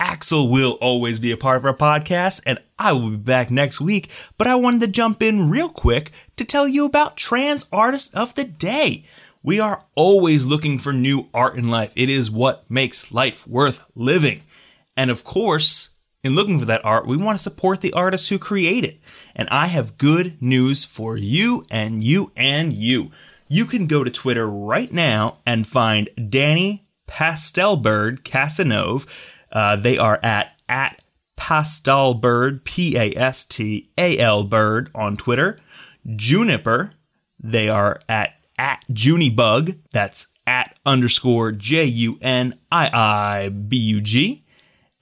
Axel 0.00 0.50
will 0.50 0.78
always 0.80 1.18
be 1.18 1.32
a 1.32 1.36
part 1.36 1.56
of 1.56 1.64
our 1.64 1.76
podcast, 1.76 2.40
and 2.46 2.58
I 2.78 2.92
will 2.92 3.10
be 3.10 3.16
back 3.16 3.50
next 3.50 3.80
week. 3.80 4.10
But 4.36 4.46
I 4.46 4.54
wanted 4.54 4.80
to 4.82 4.88
jump 4.88 5.22
in 5.22 5.50
real 5.50 5.68
quick 5.68 6.12
to 6.36 6.44
tell 6.44 6.68
you 6.68 6.84
about 6.84 7.16
Trans 7.16 7.68
Artist 7.72 8.14
of 8.14 8.34
the 8.34 8.44
Day. 8.44 9.04
We 9.42 9.60
are 9.60 9.84
always 9.94 10.46
looking 10.46 10.78
for 10.78 10.92
new 10.92 11.28
art 11.32 11.56
in 11.56 11.68
life. 11.68 11.92
It 11.96 12.08
is 12.08 12.30
what 12.30 12.70
makes 12.70 13.12
life 13.12 13.46
worth 13.46 13.86
living. 13.94 14.42
And 14.96 15.10
of 15.10 15.24
course, 15.24 15.90
in 16.24 16.34
looking 16.34 16.58
for 16.58 16.66
that 16.66 16.84
art, 16.84 17.06
we 17.06 17.16
want 17.16 17.38
to 17.38 17.42
support 17.42 17.80
the 17.80 17.92
artists 17.92 18.28
who 18.28 18.38
create 18.38 18.84
it. 18.84 18.98
And 19.34 19.48
I 19.50 19.68
have 19.68 19.98
good 19.98 20.40
news 20.42 20.84
for 20.84 21.16
you 21.16 21.64
and 21.70 22.02
you 22.02 22.32
and 22.36 22.72
you. 22.72 23.10
You 23.48 23.64
can 23.64 23.86
go 23.86 24.04
to 24.04 24.10
Twitter 24.10 24.48
right 24.48 24.92
now 24.92 25.38
and 25.46 25.66
find 25.66 26.10
Danny 26.28 26.84
Pastelbird 27.06 28.24
Casanova. 28.24 29.06
Uh, 29.52 29.76
they 29.76 29.98
are 29.98 30.20
at 30.22 30.54
at 30.68 31.04
Pastelbird 31.36 32.64
P 32.64 32.96
A 32.96 33.14
S 33.16 33.44
T 33.44 33.90
A 33.96 34.18
L 34.18 34.44
Bird 34.44 34.90
on 34.94 35.16
Twitter. 35.16 35.58
Juniper, 36.16 36.92
they 37.40 37.68
are 37.68 38.00
at 38.08 38.34
at 38.58 38.84
Junibug. 38.90 39.78
That's 39.92 40.28
at 40.46 40.78
underscore 40.84 41.52
J 41.52 41.84
U 41.84 42.18
N 42.20 42.58
I 42.72 42.90
I 42.92 43.48
B 43.50 43.76
U 43.76 44.00
G. 44.00 44.44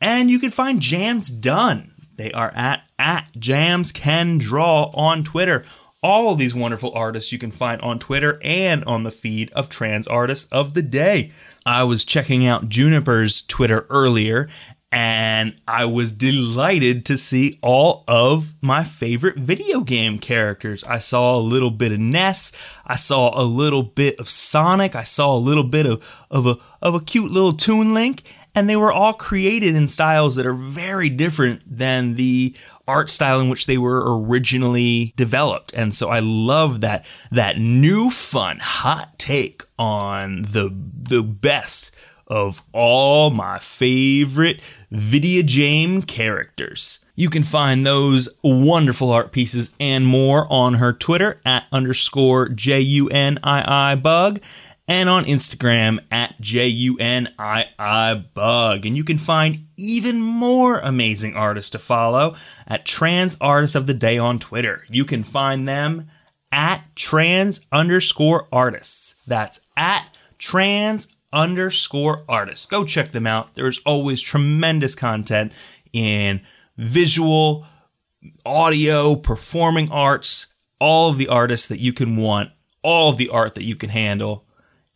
And 0.00 0.28
you 0.28 0.38
can 0.38 0.50
find 0.50 0.80
Jams 0.80 1.30
Done. 1.30 1.92
They 2.16 2.32
are 2.32 2.52
at 2.54 2.82
at 2.98 3.30
Jams 3.38 3.92
Can 3.92 4.38
Draw 4.38 4.90
on 4.94 5.24
Twitter. 5.24 5.64
All 6.02 6.32
of 6.32 6.38
these 6.38 6.54
wonderful 6.54 6.92
artists 6.94 7.32
you 7.32 7.38
can 7.38 7.50
find 7.50 7.80
on 7.80 7.98
Twitter 7.98 8.38
and 8.42 8.84
on 8.84 9.02
the 9.02 9.10
feed 9.10 9.50
of 9.52 9.68
Trans 9.68 10.06
Artists 10.06 10.50
of 10.52 10.74
the 10.74 10.82
Day. 10.82 11.32
I 11.66 11.82
was 11.82 12.04
checking 12.04 12.46
out 12.46 12.68
Juniper's 12.68 13.42
Twitter 13.42 13.86
earlier 13.90 14.48
and 14.92 15.60
I 15.66 15.84
was 15.86 16.12
delighted 16.12 17.04
to 17.06 17.18
see 17.18 17.58
all 17.60 18.04
of 18.06 18.54
my 18.62 18.84
favorite 18.84 19.36
video 19.36 19.80
game 19.80 20.20
characters. 20.20 20.84
I 20.84 20.98
saw 20.98 21.36
a 21.36 21.40
little 21.40 21.72
bit 21.72 21.90
of 21.90 21.98
Ness, 21.98 22.52
I 22.86 22.94
saw 22.94 23.38
a 23.38 23.42
little 23.42 23.82
bit 23.82 24.20
of 24.20 24.28
Sonic, 24.28 24.94
I 24.94 25.02
saw 25.02 25.34
a 25.34 25.38
little 25.38 25.64
bit 25.64 25.86
of, 25.86 26.26
of 26.30 26.46
a 26.46 26.56
of 26.80 26.94
a 26.94 27.00
cute 27.00 27.32
little 27.32 27.52
Toon 27.52 27.94
Link, 27.94 28.22
and 28.54 28.70
they 28.70 28.76
were 28.76 28.92
all 28.92 29.12
created 29.12 29.74
in 29.74 29.88
styles 29.88 30.36
that 30.36 30.46
are 30.46 30.54
very 30.54 31.08
different 31.08 31.62
than 31.66 32.14
the 32.14 32.54
art 32.88 33.10
style 33.10 33.40
in 33.40 33.48
which 33.48 33.66
they 33.66 33.78
were 33.78 34.20
originally 34.20 35.12
developed. 35.16 35.72
And 35.74 35.94
so 35.94 36.08
I 36.08 36.20
love 36.20 36.80
that 36.80 37.06
that 37.30 37.58
new 37.58 38.10
fun 38.10 38.58
hot 38.60 39.18
take 39.18 39.62
on 39.78 40.42
the 40.42 40.70
the 40.72 41.22
best 41.22 41.94
of 42.28 42.62
all 42.72 43.30
my 43.30 43.58
favorite 43.58 44.60
video 44.90 45.42
game 45.44 46.02
characters. 46.02 47.04
You 47.14 47.30
can 47.30 47.44
find 47.44 47.86
those 47.86 48.28
wonderful 48.42 49.10
art 49.10 49.32
pieces 49.32 49.74
and 49.80 50.06
more 50.06 50.46
on 50.52 50.74
her 50.74 50.92
Twitter 50.92 51.40
at 51.46 51.66
underscore 51.72 52.48
J 52.48 52.80
U 52.80 53.08
N 53.08 53.38
I 53.42 53.92
I 53.92 53.94
bug 53.94 54.40
and 54.88 55.08
on 55.08 55.24
Instagram 55.24 55.98
at 56.10 56.40
J 56.40 56.68
U 56.68 56.96
N 57.00 57.28
I 57.38 57.66
I 57.78 58.14
bug. 58.14 58.86
And 58.86 58.96
you 58.96 59.04
can 59.04 59.18
find 59.18 59.66
even 59.76 60.20
more 60.20 60.78
amazing 60.78 61.34
artists 61.34 61.70
to 61.70 61.78
follow 61.78 62.36
at 62.66 62.86
Trans 62.86 63.36
Artists 63.40 63.76
of 63.76 63.86
the 63.86 63.94
Day 63.94 64.18
on 64.18 64.38
Twitter. 64.38 64.84
You 64.90 65.04
can 65.04 65.22
find 65.22 65.66
them 65.66 66.08
at 66.52 66.84
trans 66.94 67.66
underscore 67.72 68.48
artists. 68.52 69.22
That's 69.26 69.60
at 69.76 70.16
trans 70.38 71.16
underscore 71.32 72.24
artists. 72.28 72.66
Go 72.66 72.84
check 72.84 73.10
them 73.10 73.26
out. 73.26 73.54
There's 73.54 73.80
always 73.80 74.22
tremendous 74.22 74.94
content 74.94 75.52
in 75.92 76.40
visual, 76.76 77.66
audio, 78.44 79.16
performing 79.16 79.90
arts, 79.90 80.54
all 80.78 81.10
of 81.10 81.18
the 81.18 81.28
artists 81.28 81.68
that 81.68 81.80
you 81.80 81.92
can 81.92 82.16
want, 82.16 82.50
all 82.82 83.10
of 83.10 83.18
the 83.18 83.28
art 83.28 83.54
that 83.56 83.64
you 83.64 83.76
can 83.76 83.90
handle. 83.90 84.45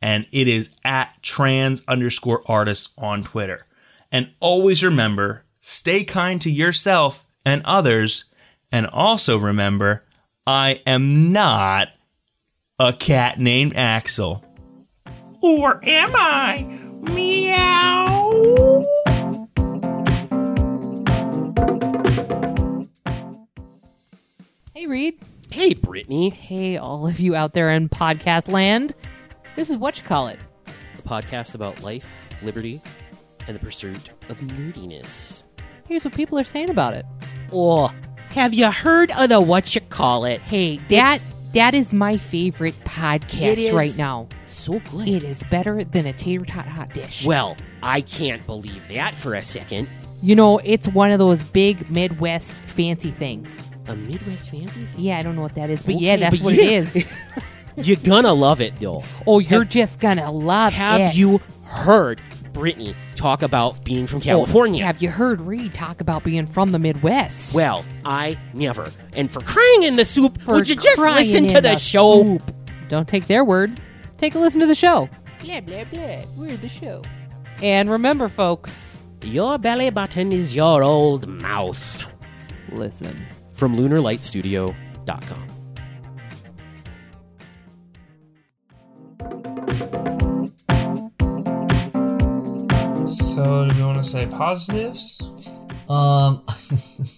And 0.02 0.26
it 0.32 0.48
is 0.48 0.74
at 0.84 1.22
trans 1.22 1.82
underscore 1.86 2.42
artists 2.46 2.94
on 2.96 3.22
Twitter. 3.22 3.66
And 4.10 4.32
always 4.40 4.82
remember 4.82 5.44
stay 5.60 6.04
kind 6.04 6.40
to 6.42 6.50
yourself 6.50 7.26
and 7.44 7.62
others. 7.64 8.24
And 8.72 8.86
also 8.86 9.38
remember, 9.38 10.04
I 10.46 10.80
am 10.86 11.32
not 11.32 11.88
a 12.78 12.92
cat 12.92 13.38
named 13.38 13.76
Axel. 13.76 14.44
Or 15.42 15.80
am 15.84 16.10
I? 16.14 16.66
Meow. 17.02 18.84
Hey, 24.74 24.86
Reed. 24.86 25.18
Hey, 25.50 25.74
Brittany. 25.74 26.30
Hey, 26.30 26.76
all 26.76 27.06
of 27.06 27.20
you 27.20 27.34
out 27.34 27.52
there 27.54 27.70
in 27.70 27.88
podcast 27.88 28.48
land. 28.48 28.94
This 29.60 29.68
is 29.68 29.76
what 29.76 29.98
you 29.98 30.04
call 30.04 30.28
it. 30.28 30.38
A 30.98 31.02
podcast 31.02 31.54
about 31.54 31.82
life, 31.82 32.08
liberty, 32.40 32.80
and 33.46 33.54
the 33.54 33.60
pursuit 33.60 34.08
of 34.30 34.40
nerdiness. 34.40 35.44
Here's 35.86 36.02
what 36.02 36.14
people 36.14 36.38
are 36.38 36.44
saying 36.44 36.70
about 36.70 36.94
it. 36.94 37.04
Oh, 37.52 37.92
have 38.30 38.54
you 38.54 38.70
heard 38.70 39.10
of 39.18 39.28
the 39.28 39.38
what 39.38 39.74
you 39.74 39.82
call 39.82 40.24
it? 40.24 40.40
Hey, 40.40 40.78
that 40.88 41.20
that 41.52 41.74
is 41.74 41.92
my 41.92 42.16
favorite 42.16 42.74
podcast 42.86 43.74
right 43.74 43.94
now. 43.98 44.30
So 44.46 44.80
good. 44.90 45.06
It 45.06 45.24
is 45.24 45.42
better 45.50 45.84
than 45.84 46.06
a 46.06 46.14
tater 46.14 46.46
tot 46.46 46.66
hot 46.66 46.94
dish. 46.94 47.26
Well, 47.26 47.54
I 47.82 48.00
can't 48.00 48.46
believe 48.46 48.88
that 48.88 49.14
for 49.14 49.34
a 49.34 49.44
second. 49.44 49.90
you 50.22 50.36
know, 50.36 50.56
it's 50.64 50.88
one 50.88 51.10
of 51.10 51.18
those 51.18 51.42
big 51.42 51.90
Midwest 51.90 52.54
fancy 52.54 53.10
things. 53.10 53.68
A 53.88 53.94
Midwest 53.94 54.52
fancy? 54.52 54.88
Yeah, 54.96 55.18
I 55.18 55.22
don't 55.22 55.36
know 55.36 55.42
what 55.42 55.56
that 55.56 55.68
is, 55.68 55.82
but 55.82 55.96
Okay, 55.96 56.04
yeah, 56.06 56.16
that's 56.16 56.38
but 56.38 56.44
what 56.46 56.54
yeah. 56.54 56.62
it 56.62 56.96
is. 56.96 57.12
You're 57.76 57.96
gonna 57.96 58.32
love 58.34 58.60
it, 58.60 58.78
though. 58.80 59.02
Oh, 59.26 59.38
you're 59.38 59.60
Have- 59.60 59.68
just 59.68 60.00
gonna 60.00 60.30
love 60.30 60.72
Have 60.72 61.00
it. 61.00 61.04
Have 61.08 61.14
you 61.14 61.40
heard 61.64 62.20
Brittany 62.52 62.94
talk 63.14 63.42
about 63.42 63.84
being 63.84 64.06
from 64.06 64.18
Oh, 64.18 64.22
California? 64.22 64.84
have 64.84 65.00
you 65.00 65.08
heard 65.10 65.40
Reed 65.40 65.72
talk 65.72 66.00
about 66.00 66.24
being 66.24 66.46
from 66.46 66.72
the 66.72 66.78
Midwest? 66.78 67.54
Well, 67.54 67.84
I 68.04 68.36
never. 68.54 68.90
And 69.12 69.30
for 69.30 69.40
crying 69.40 69.84
in 69.84 69.96
the 69.96 70.04
soup, 70.04 70.40
For 70.42 70.54
would 70.54 70.68
you 70.68 70.74
just 70.74 70.98
listen 70.98 71.44
in 71.46 71.54
to 71.54 71.60
the, 71.60 71.78
show? 71.78 72.22
soup. 72.24 72.42
Don't 72.88 73.06
take 73.06 73.26
their 73.28 73.44
word. 73.44 73.80
Take 74.18 74.34
a 74.34 74.38
listen 74.38 74.60
to 74.60 74.66
the 74.66 74.74
show. 74.74 75.08
Blah 75.44 75.60
blah 75.60 75.84
blah. 75.84 76.22
We're 76.36 76.56
the 76.56 76.68
show. 76.68 77.02
And 77.62 77.88
remember, 77.90 78.28
folks, 78.28 79.06
Your 79.22 79.58
belly 79.58 79.90
button 79.90 80.32
is 80.32 80.54
your 80.56 80.82
old 80.82 81.26
mouth. 81.28 82.04
listen. 82.72 83.24
From 83.52 83.76
LunarLightStudio.com. 83.76 85.49
So, 93.42 93.66
do 93.66 93.74
you 93.74 93.86
want 93.86 93.96
to 93.96 94.02
say 94.02 94.26
positives? 94.26 95.22
Um, 95.88 96.44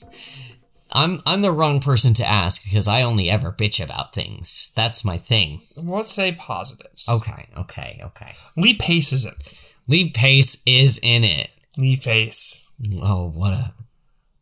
I'm 0.93 1.19
I'm 1.27 1.43
the 1.43 1.51
wrong 1.51 1.81
person 1.81 2.15
to 2.15 2.25
ask 2.25 2.63
because 2.63 2.87
I 2.87 3.03
only 3.03 3.29
ever 3.29 3.51
bitch 3.51 3.85
about 3.85 4.15
things. 4.15 4.73
That's 4.77 5.05
my 5.05 5.17
thing. 5.17 5.63
Let's 5.83 6.13
say 6.13 6.31
positives. 6.31 7.09
Okay, 7.09 7.49
okay, 7.59 8.01
okay. 8.05 8.35
Lee 8.57 8.75
Pace 8.75 9.13
is 9.13 9.25
it. 9.25 9.75
Lee 9.89 10.11
Pace 10.11 10.63
is 10.65 11.01
in 11.03 11.25
it. 11.25 11.51
Lee 11.77 11.97
Pace. 11.97 12.73
Oh, 13.03 13.33
what 13.35 13.53
a 13.53 13.75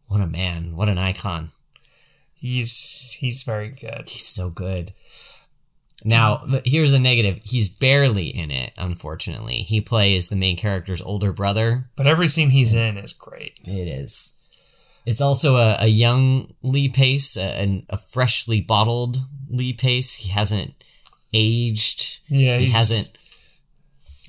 what 0.06 0.20
a 0.20 0.26
man! 0.26 0.76
What 0.76 0.90
an 0.90 0.98
icon! 0.98 1.48
He's 2.34 3.16
he's 3.18 3.42
very 3.42 3.70
good. 3.70 4.10
He's 4.10 4.26
so 4.26 4.50
good. 4.50 4.92
Now, 6.04 6.46
here's 6.64 6.92
a 6.92 6.98
negative. 6.98 7.40
He's 7.42 7.68
barely 7.68 8.28
in 8.28 8.50
it, 8.50 8.72
unfortunately. 8.76 9.62
He 9.62 9.80
plays 9.80 10.28
the 10.28 10.36
main 10.36 10.56
character's 10.56 11.02
older 11.02 11.32
brother. 11.32 11.90
But 11.96 12.06
every 12.06 12.28
scene 12.28 12.50
he's 12.50 12.74
in 12.74 12.96
is 12.96 13.12
great. 13.12 13.58
It 13.64 13.88
is. 13.88 14.38
It's 15.06 15.20
also 15.20 15.56
a, 15.56 15.76
a 15.80 15.86
young 15.86 16.54
Lee 16.62 16.88
Pace, 16.88 17.36
a, 17.36 17.42
an- 17.60 17.86
a 17.88 17.96
freshly 17.96 18.60
bottled 18.60 19.16
Lee 19.48 19.72
Pace. 19.72 20.16
He 20.16 20.30
hasn't 20.30 20.74
aged. 21.32 22.20
Yeah, 22.28 22.58
he 22.58 22.70
hasn't. 22.70 23.16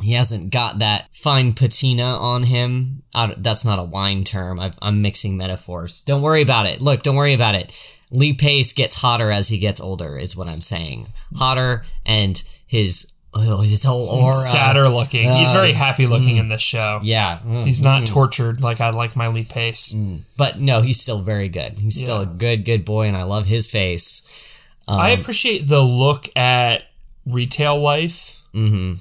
He 0.01 0.13
hasn't 0.13 0.51
got 0.51 0.79
that 0.79 1.13
fine 1.13 1.53
patina 1.53 2.03
on 2.03 2.43
him. 2.43 3.03
That's 3.37 3.65
not 3.65 3.77
a 3.77 3.83
wine 3.83 4.23
term. 4.23 4.59
i 4.59 4.71
I'm 4.81 5.01
mixing 5.01 5.37
metaphors. 5.37 6.01
Don't 6.01 6.23
worry 6.23 6.41
about 6.41 6.65
it. 6.65 6.81
Look, 6.81 7.03
don't 7.03 7.15
worry 7.17 7.33
about 7.33 7.53
it. 7.55 7.99
Lee 8.11 8.33
Pace 8.33 8.73
gets 8.73 9.01
hotter 9.01 9.31
as 9.31 9.47
he 9.49 9.57
gets 9.57 9.79
older, 9.81 10.17
is 10.19 10.35
what 10.35 10.47
I'm 10.47 10.61
saying. 10.61 11.07
Hotter, 11.35 11.83
and 12.05 12.41
his 12.67 13.13
oh, 13.33 13.61
his 13.61 13.83
whole 13.83 14.03
aura. 14.03 14.33
sadder 14.33 14.89
looking. 14.89 15.31
he's 15.31 15.49
Uh, 15.49 15.53
very 15.53 15.71
happy 15.71 16.05
looking 16.07 16.35
in 16.37 16.49
this 16.49 16.61
show. 16.61 16.99
Yeah, 17.03 17.39
mm, 17.45 17.65
He's 17.65 17.81
not 17.81 18.05
tortured 18.05 18.61
like 18.61 18.81
I 18.81 18.89
like 18.89 19.15
my 19.15 19.27
Lee 19.29 19.45
Pace. 19.45 19.95
but 20.37 20.59
no, 20.59 20.81
he's 20.81 20.99
still 21.01 21.21
very 21.21 21.47
good. 21.49 21.79
He's 21.79 21.97
still 21.99 22.21
a 22.21 22.25
good, 22.25 22.65
good 22.65 22.83
boy, 22.85 23.07
and 23.07 23.15
I 23.15 23.23
love 23.23 23.45
his 23.45 23.67
face. 23.67 24.47
Um, 24.87 24.99
I 24.99 25.11
appreciate 25.11 25.67
the 25.67 25.81
look 25.81 26.27
at 26.35 26.83
retail 27.25 27.79
life. 27.81 28.41
mhm. 28.53 28.97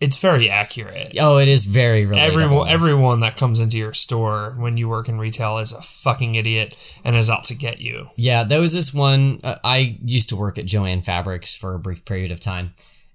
It's 0.00 0.18
very 0.18 0.48
accurate. 0.48 1.14
Oh, 1.20 1.36
it 1.36 1.46
is 1.46 1.66
very 1.66 2.06
relatable. 2.06 2.26
Everyone, 2.26 2.68
everyone 2.68 3.20
that 3.20 3.36
comes 3.36 3.60
into 3.60 3.76
your 3.76 3.92
store 3.92 4.54
when 4.56 4.78
you 4.78 4.88
work 4.88 5.10
in 5.10 5.18
retail 5.18 5.58
is 5.58 5.72
a 5.72 5.82
fucking 5.82 6.36
idiot 6.36 6.74
and 7.04 7.14
is 7.16 7.28
out 7.28 7.44
to 7.44 7.54
get 7.54 7.82
you. 7.82 8.08
Yeah, 8.16 8.44
there 8.44 8.62
was 8.62 8.72
this 8.72 8.94
one. 8.94 9.40
Uh, 9.44 9.56
I 9.62 9.98
used 10.02 10.30
to 10.30 10.36
work 10.36 10.56
at 10.56 10.64
Jo-Ann 10.64 11.02
Fabrics 11.02 11.54
for 11.54 11.74
a 11.74 11.78
brief 11.78 12.06
period 12.06 12.32
of 12.32 12.40
time, 12.40 12.72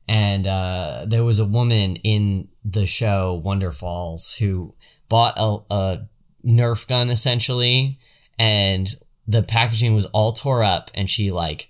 and 0.07 0.45
uh, 0.45 1.05
there 1.07 1.23
was 1.23 1.39
a 1.39 1.45
woman 1.45 1.95
in 1.97 2.49
the 2.63 2.85
show 2.85 3.41
Wonderfalls 3.43 4.37
who 4.37 4.75
bought 5.09 5.33
a, 5.37 5.57
a 5.73 6.07
Nerf 6.45 6.87
gun 6.87 7.09
essentially, 7.09 7.97
and 8.37 8.87
the 9.27 9.41
packaging 9.41 9.95
was 9.95 10.05
all 10.07 10.33
tore 10.33 10.63
up, 10.63 10.91
and 10.93 11.09
she 11.09 11.31
like 11.31 11.67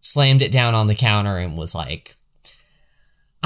slammed 0.00 0.40
it 0.40 0.52
down 0.52 0.72
on 0.72 0.86
the 0.86 0.94
counter 0.94 1.36
and 1.36 1.58
was 1.58 1.74
like. 1.74 2.14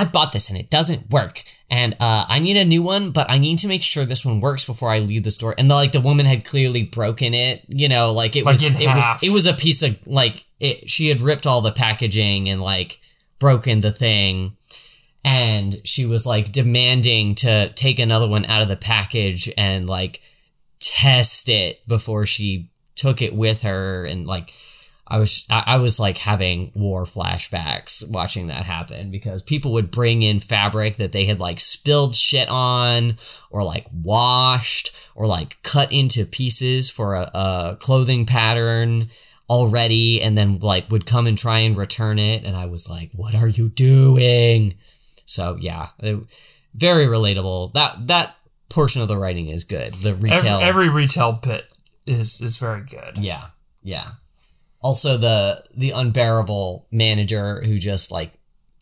I 0.00 0.04
bought 0.06 0.32
this 0.32 0.48
and 0.48 0.58
it 0.58 0.70
doesn't 0.70 1.10
work, 1.10 1.42
and 1.70 1.94
uh, 2.00 2.24
I 2.26 2.38
need 2.38 2.56
a 2.56 2.64
new 2.64 2.82
one, 2.82 3.10
but 3.10 3.30
I 3.30 3.36
need 3.36 3.58
to 3.58 3.68
make 3.68 3.82
sure 3.82 4.06
this 4.06 4.24
one 4.24 4.40
works 4.40 4.64
before 4.64 4.88
I 4.88 5.00
leave 5.00 5.24
the 5.24 5.30
store. 5.30 5.54
And 5.58 5.70
the, 5.70 5.74
like 5.74 5.92
the 5.92 6.00
woman 6.00 6.24
had 6.24 6.46
clearly 6.46 6.84
broken 6.84 7.34
it, 7.34 7.66
you 7.68 7.86
know, 7.86 8.10
like 8.10 8.34
it 8.34 8.46
Like 8.46 8.54
was 8.54 8.80
it 8.80 8.86
was 8.86 9.22
it 9.22 9.30
was 9.30 9.46
a 9.46 9.52
piece 9.52 9.82
of 9.82 10.06
like 10.06 10.46
it. 10.58 10.88
She 10.88 11.08
had 11.10 11.20
ripped 11.20 11.46
all 11.46 11.60
the 11.60 11.70
packaging 11.70 12.48
and 12.48 12.62
like 12.62 12.98
broken 13.38 13.82
the 13.82 13.92
thing, 13.92 14.56
and 15.22 15.76
she 15.84 16.06
was 16.06 16.26
like 16.26 16.50
demanding 16.50 17.34
to 17.36 17.68
take 17.74 17.98
another 17.98 18.26
one 18.26 18.46
out 18.46 18.62
of 18.62 18.68
the 18.68 18.76
package 18.76 19.52
and 19.58 19.86
like 19.86 20.22
test 20.80 21.50
it 21.50 21.86
before 21.86 22.24
she 22.24 22.70
took 22.96 23.20
it 23.20 23.34
with 23.34 23.60
her 23.60 24.06
and 24.06 24.26
like 24.26 24.50
I 25.10 25.18
was 25.18 25.46
I 25.50 25.78
was 25.78 25.98
like 25.98 26.18
having 26.18 26.70
war 26.74 27.02
flashbacks 27.02 28.08
watching 28.10 28.46
that 28.46 28.64
happen 28.64 29.10
because 29.10 29.42
people 29.42 29.72
would 29.72 29.90
bring 29.90 30.22
in 30.22 30.38
fabric 30.38 30.96
that 30.96 31.10
they 31.12 31.24
had 31.24 31.40
like 31.40 31.58
spilled 31.58 32.14
shit 32.14 32.48
on 32.48 33.16
or 33.50 33.64
like 33.64 33.86
washed 33.92 35.10
or 35.16 35.26
like 35.26 35.60
cut 35.62 35.90
into 35.92 36.24
pieces 36.24 36.90
for 36.90 37.14
a, 37.16 37.30
a 37.34 37.76
clothing 37.80 38.24
pattern 38.24 39.02
already 39.48 40.22
and 40.22 40.38
then 40.38 40.58
like 40.60 40.88
would 40.90 41.06
come 41.06 41.26
and 41.26 41.36
try 41.36 41.58
and 41.60 41.76
return 41.76 42.18
it 42.20 42.44
and 42.44 42.56
I 42.56 42.66
was 42.66 42.88
like 42.88 43.10
what 43.14 43.34
are 43.34 43.48
you 43.48 43.68
doing 43.68 44.74
so 45.26 45.56
yeah 45.60 45.88
it- 45.98 46.20
very 46.72 47.06
relatable 47.06 47.72
that 47.72 48.06
that 48.06 48.36
portion 48.68 49.02
of 49.02 49.08
the 49.08 49.16
writing 49.18 49.48
is 49.48 49.64
good 49.64 49.92
the 49.94 50.14
retail 50.14 50.58
Every, 50.60 50.86
every 50.86 50.88
retail 50.88 51.34
pit 51.34 51.64
is 52.06 52.40
is 52.40 52.58
very 52.58 52.82
good. 52.82 53.18
yeah, 53.18 53.46
yeah. 53.82 54.10
Also, 54.80 55.16
the 55.16 55.62
the 55.76 55.90
unbearable 55.90 56.86
manager 56.90 57.62
who 57.62 57.78
just 57.78 58.10
like 58.10 58.32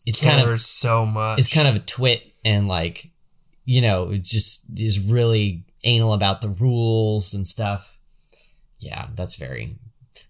is 0.05 0.19
Cares 0.19 0.35
kind 0.35 0.49
of 0.49 0.59
so 0.61 1.05
much. 1.05 1.39
is 1.39 1.53
kind 1.53 1.67
of 1.67 1.75
a 1.75 1.79
twit 1.79 2.23
and 2.45 2.67
like 2.67 3.09
you 3.65 3.81
know 3.81 4.15
just 4.17 4.79
is 4.79 5.11
really 5.11 5.63
anal 5.83 6.13
about 6.13 6.41
the 6.41 6.49
rules 6.49 7.33
and 7.33 7.45
stuff. 7.47 7.97
Yeah, 8.79 9.07
that's 9.15 9.35
very 9.35 9.75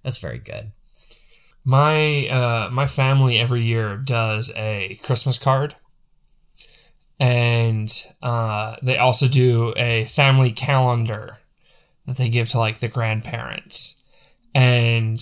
that's 0.03 0.17
very 0.17 0.39
good. 0.39 0.71
My 1.63 2.27
uh, 2.27 2.69
my 2.71 2.87
family 2.87 3.37
every 3.37 3.61
year 3.61 3.95
does 3.97 4.51
a 4.55 4.99
Christmas 5.03 5.37
card, 5.37 5.75
and 7.19 7.91
uh, 8.23 8.77
they 8.81 8.97
also 8.97 9.27
do 9.27 9.73
a 9.77 10.05
family 10.05 10.51
calendar 10.51 11.37
that 12.05 12.17
they 12.17 12.29
give 12.29 12.49
to 12.49 12.59
like 12.59 12.79
the 12.79 12.87
grandparents. 12.87 13.95
And 14.55 15.19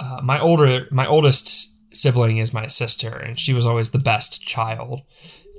uh, 0.00 0.20
my 0.22 0.40
older 0.40 0.86
my 0.90 1.06
oldest 1.06 1.78
sibling 1.94 2.38
is 2.38 2.54
my 2.54 2.66
sister, 2.66 3.16
and 3.16 3.38
she 3.38 3.52
was 3.52 3.66
always 3.66 3.90
the 3.90 3.98
best 3.98 4.42
child, 4.46 5.02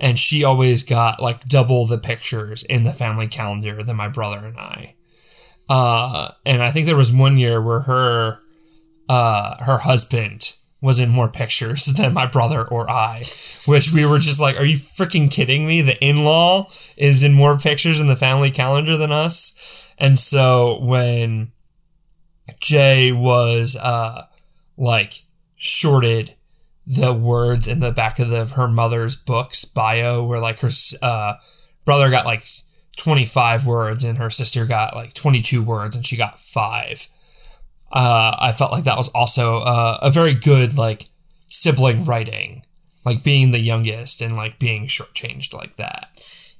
and 0.01 0.17
she 0.17 0.43
always 0.43 0.83
got 0.83 1.21
like 1.21 1.45
double 1.45 1.85
the 1.85 1.97
pictures 1.97 2.63
in 2.63 2.83
the 2.83 2.91
family 2.91 3.27
calendar 3.27 3.83
than 3.83 3.95
my 3.95 4.07
brother 4.07 4.45
and 4.45 4.57
I. 4.57 4.95
Uh, 5.69 6.31
and 6.45 6.61
I 6.61 6.71
think 6.71 6.85
there 6.85 6.97
was 6.97 7.13
one 7.13 7.37
year 7.37 7.61
where 7.61 7.81
her 7.81 8.39
uh, 9.07 9.63
her 9.63 9.77
husband 9.77 10.55
was 10.81 10.99
in 10.99 11.09
more 11.09 11.29
pictures 11.29 11.85
than 11.97 12.13
my 12.13 12.25
brother 12.25 12.67
or 12.67 12.89
I, 12.89 13.23
which 13.67 13.93
we 13.93 14.05
were 14.05 14.17
just 14.17 14.41
like, 14.41 14.57
are 14.57 14.65
you 14.65 14.77
freaking 14.77 15.31
kidding 15.31 15.67
me? 15.67 15.81
The 15.81 16.03
in 16.03 16.23
law 16.23 16.67
is 16.97 17.23
in 17.23 17.33
more 17.33 17.57
pictures 17.57 18.01
in 18.01 18.07
the 18.07 18.15
family 18.15 18.49
calendar 18.49 18.97
than 18.97 19.11
us. 19.11 19.93
And 19.99 20.17
so 20.17 20.79
when 20.81 21.51
Jay 22.59 23.11
was 23.11 23.75
uh, 23.75 24.25
like 24.81 25.23
shorted 25.55 26.33
the 26.85 27.13
words 27.13 27.67
in 27.67 27.79
the 27.79 27.91
back 27.91 28.19
of 28.19 28.29
the, 28.29 28.45
her 28.45 28.67
mother's 28.67 29.15
book's 29.15 29.63
bio, 29.65 30.25
where 30.25 30.39
like 30.39 30.59
her 30.59 30.69
uh, 31.01 31.35
brother 31.85 32.09
got 32.09 32.25
like 32.25 32.45
25 32.97 33.65
words 33.65 34.03
and 34.03 34.17
her 34.17 34.29
sister 34.29 34.65
got 34.65 34.95
like 34.95 35.13
22 35.13 35.63
words 35.63 35.95
and 35.95 36.05
she 36.05 36.17
got 36.17 36.39
five 36.39 37.07
uh, 37.91 38.35
I 38.39 38.51
felt 38.53 38.71
like 38.71 38.85
that 38.85 38.97
was 38.97 39.09
also 39.09 39.59
uh, 39.59 39.99
a 40.01 40.11
very 40.11 40.33
good 40.33 40.77
like 40.77 41.09
sibling 41.49 42.05
writing, 42.05 42.63
like 43.05 43.23
being 43.23 43.51
the 43.51 43.59
youngest 43.59 44.21
and 44.21 44.35
like 44.35 44.59
being 44.59 44.85
shortchanged 44.85 45.53
like 45.53 45.75
that. 45.75 46.09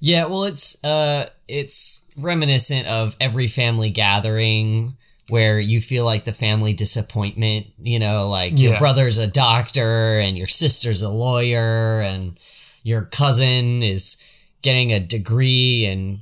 Yeah, 0.01 0.25
well, 0.25 0.43
it's 0.43 0.84
uh, 0.84 1.29
it's 1.47 2.07
reminiscent 2.17 2.88
of 2.88 3.15
every 3.21 3.47
family 3.47 3.89
gathering 3.89 4.97
where 5.31 5.59
you 5.59 5.81
feel 5.81 6.05
like 6.05 6.25
the 6.25 6.33
family 6.33 6.73
disappointment. 6.73 7.67
You 7.79 7.99
know, 7.99 8.29
like 8.29 8.59
your 8.59 8.77
brother's 8.77 9.17
a 9.17 9.27
doctor 9.27 10.19
and 10.19 10.37
your 10.37 10.47
sister's 10.47 11.01
a 11.01 11.09
lawyer 11.09 12.01
and 12.01 12.37
your 12.83 13.03
cousin 13.03 13.81
is 13.81 14.17
getting 14.61 14.91
a 14.91 14.99
degree 14.99 15.85
in 15.85 16.21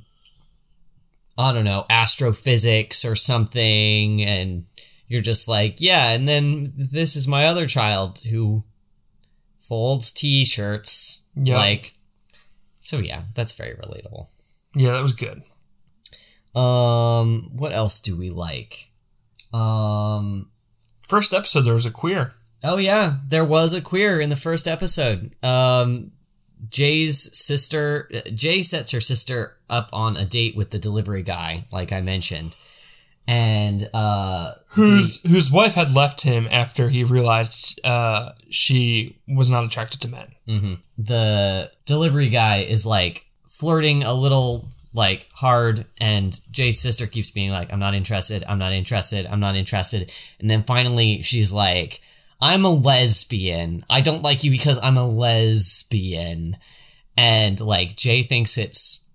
I 1.36 1.52
don't 1.52 1.64
know 1.64 1.86
astrophysics 1.88 3.04
or 3.04 3.14
something, 3.16 4.22
and 4.22 4.64
you're 5.08 5.22
just 5.22 5.48
like, 5.48 5.80
yeah. 5.80 6.10
And 6.12 6.28
then 6.28 6.72
this 6.76 7.16
is 7.16 7.26
my 7.26 7.46
other 7.46 7.66
child 7.66 8.18
who 8.30 8.62
folds 9.58 10.12
t-shirts, 10.12 11.28
Yeah. 11.34 11.56
like. 11.56 11.92
So 12.82 12.98
yeah, 12.98 13.22
that's 13.34 13.54
very 13.54 13.74
relatable. 13.74 14.26
Yeah, 14.74 14.92
that 14.92 15.02
was 15.02 15.12
good. 15.12 15.42
Um, 16.58 17.50
what 17.56 17.72
else 17.72 18.00
do 18.00 18.16
we 18.18 18.30
like? 18.30 18.89
Um, 19.52 20.50
First 21.02 21.34
episode, 21.34 21.62
there 21.62 21.74
was 21.74 21.86
a 21.86 21.90
queer. 21.90 22.32
oh 22.62 22.76
yeah, 22.76 23.14
there 23.26 23.44
was 23.44 23.72
a 23.74 23.80
queer 23.80 24.20
in 24.20 24.28
the 24.28 24.36
first 24.36 24.68
episode. 24.68 25.34
Um, 25.44 26.12
Jay's 26.68 27.36
sister, 27.36 28.08
Jay 28.34 28.62
sets 28.62 28.92
her 28.92 29.00
sister 29.00 29.56
up 29.68 29.88
on 29.92 30.16
a 30.16 30.24
date 30.24 30.54
with 30.54 30.70
the 30.70 30.78
delivery 30.78 31.22
guy, 31.22 31.64
like 31.72 31.90
I 31.90 32.00
mentioned, 32.00 32.54
and 33.26 33.88
uh, 33.94 34.52
Whose 34.74 35.22
whose 35.28 35.50
wife 35.50 35.74
had 35.74 35.94
left 35.94 36.20
him 36.20 36.46
after 36.52 36.90
he 36.90 37.02
realized 37.02 37.80
uh, 37.84 38.32
she 38.50 39.18
was 39.26 39.50
not 39.50 39.64
attracted 39.64 40.00
to 40.02 40.08
men. 40.08 40.28
mhm. 40.46 40.78
the 40.98 41.72
delivery 41.86 42.28
guy 42.28 42.58
is 42.58 42.86
like 42.86 43.26
flirting 43.48 44.04
a 44.04 44.12
little 44.14 44.68
like 44.92 45.28
hard 45.32 45.86
and 46.00 46.40
Jay's 46.50 46.80
sister 46.80 47.06
keeps 47.06 47.30
being 47.30 47.50
like 47.50 47.72
I'm 47.72 47.78
not 47.78 47.94
interested 47.94 48.44
I'm 48.48 48.58
not 48.58 48.72
interested 48.72 49.26
I'm 49.26 49.40
not 49.40 49.56
interested. 49.56 50.12
And 50.40 50.50
then 50.50 50.62
finally 50.62 51.22
she's 51.22 51.52
like 51.52 52.00
I'm 52.42 52.64
a 52.64 52.70
lesbian. 52.70 53.84
I 53.90 54.00
don't 54.00 54.22
like 54.22 54.44
you 54.44 54.50
because 54.50 54.78
I'm 54.82 54.96
a 54.96 55.06
lesbian. 55.06 56.56
And 57.16 57.60
like 57.60 57.96
Jay 57.96 58.22
thinks 58.22 58.56
it's 58.56 59.08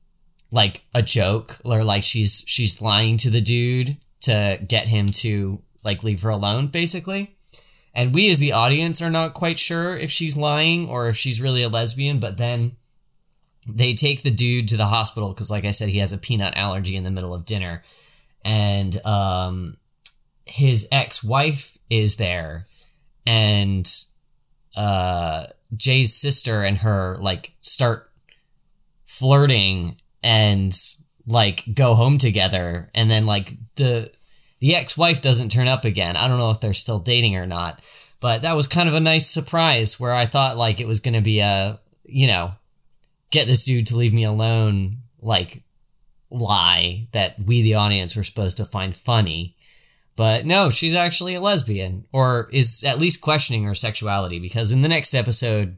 like 0.51 0.85
a 0.93 1.01
joke 1.01 1.59
or 1.65 1.83
like 1.83 2.03
she's 2.03 2.45
she's 2.47 2.81
lying 2.81 3.17
to 3.17 3.29
the 3.29 3.41
dude 3.41 3.97
to 4.21 4.59
get 4.67 4.87
him 4.87 5.07
to 5.07 5.61
like 5.83 6.03
leave 6.03 6.21
her 6.21 6.29
alone 6.29 6.67
basically. 6.67 7.35
And 7.93 8.13
we 8.13 8.29
as 8.29 8.39
the 8.39 8.51
audience 8.51 9.01
are 9.01 9.09
not 9.09 9.33
quite 9.33 9.57
sure 9.57 9.97
if 9.97 10.11
she's 10.11 10.37
lying 10.37 10.87
or 10.87 11.07
if 11.07 11.17
she's 11.17 11.41
really 11.41 11.63
a 11.63 11.69
lesbian, 11.69 12.19
but 12.19 12.37
then 12.37 12.75
they 13.67 13.93
take 13.93 14.23
the 14.23 14.31
dude 14.31 14.67
to 14.69 14.77
the 14.77 14.85
hospital 14.85 15.29
because 15.29 15.51
like 15.51 15.65
I 15.65 15.71
said, 15.71 15.89
he 15.89 15.99
has 15.99 16.13
a 16.13 16.17
peanut 16.17 16.55
allergy 16.57 16.95
in 16.95 17.03
the 17.03 17.11
middle 17.11 17.33
of 17.33 17.45
dinner. 17.45 17.83
And 18.43 19.03
um 19.05 19.77
his 20.45 20.87
ex-wife 20.91 21.77
is 21.89 22.17
there 22.17 22.65
and 23.25 23.89
uh 24.77 25.47
Jay's 25.75 26.13
sister 26.13 26.61
and 26.61 26.77
her 26.77 27.17
like 27.19 27.53
start 27.61 28.11
flirting 29.03 29.97
and 30.23 30.73
like 31.25 31.63
go 31.73 31.95
home 31.95 32.17
together 32.17 32.89
and 32.93 33.09
then 33.09 33.25
like 33.25 33.53
the 33.75 34.11
the 34.59 34.75
ex-wife 34.75 35.21
doesn't 35.21 35.51
turn 35.51 35.67
up 35.67 35.85
again. 35.85 36.15
I 36.15 36.27
don't 36.27 36.37
know 36.37 36.51
if 36.51 36.59
they're 36.59 36.73
still 36.73 36.99
dating 36.99 37.35
or 37.35 37.45
not, 37.45 37.81
but 38.19 38.41
that 38.43 38.55
was 38.55 38.67
kind 38.67 38.87
of 38.87 38.95
a 38.95 38.99
nice 38.99 39.29
surprise 39.29 39.99
where 39.99 40.13
I 40.13 40.25
thought 40.25 40.57
like 40.57 40.79
it 40.79 40.87
was 40.87 40.99
going 40.99 41.13
to 41.13 41.21
be 41.21 41.39
a, 41.39 41.79
you 42.03 42.27
know, 42.27 42.53
get 43.31 43.47
this 43.47 43.65
dude 43.65 43.87
to 43.87 43.97
leave 43.97 44.13
me 44.13 44.23
alone 44.23 44.97
like 45.21 45.63
lie 46.29 47.07
that 47.11 47.39
we 47.39 47.61
the 47.61 47.75
audience 47.75 48.15
were 48.15 48.23
supposed 48.23 48.57
to 48.57 48.65
find 48.65 48.95
funny. 48.95 49.55
But 50.15 50.45
no, 50.45 50.69
she's 50.69 50.95
actually 50.95 51.35
a 51.35 51.41
lesbian 51.41 52.05
or 52.11 52.47
is 52.51 52.83
at 52.85 52.99
least 52.99 53.21
questioning 53.21 53.65
her 53.65 53.75
sexuality 53.75 54.39
because 54.39 54.71
in 54.71 54.81
the 54.81 54.87
next 54.87 55.13
episode 55.13 55.77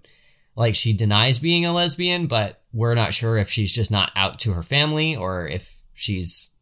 like 0.55 0.75
she 0.75 0.93
denies 0.93 1.39
being 1.39 1.65
a 1.65 1.73
lesbian, 1.73 2.27
but 2.27 2.61
we're 2.73 2.95
not 2.95 3.13
sure 3.13 3.37
if 3.37 3.49
she's 3.49 3.73
just 3.73 3.91
not 3.91 4.11
out 4.15 4.39
to 4.39 4.53
her 4.53 4.63
family 4.63 5.15
or 5.15 5.47
if 5.47 5.83
she's 5.93 6.59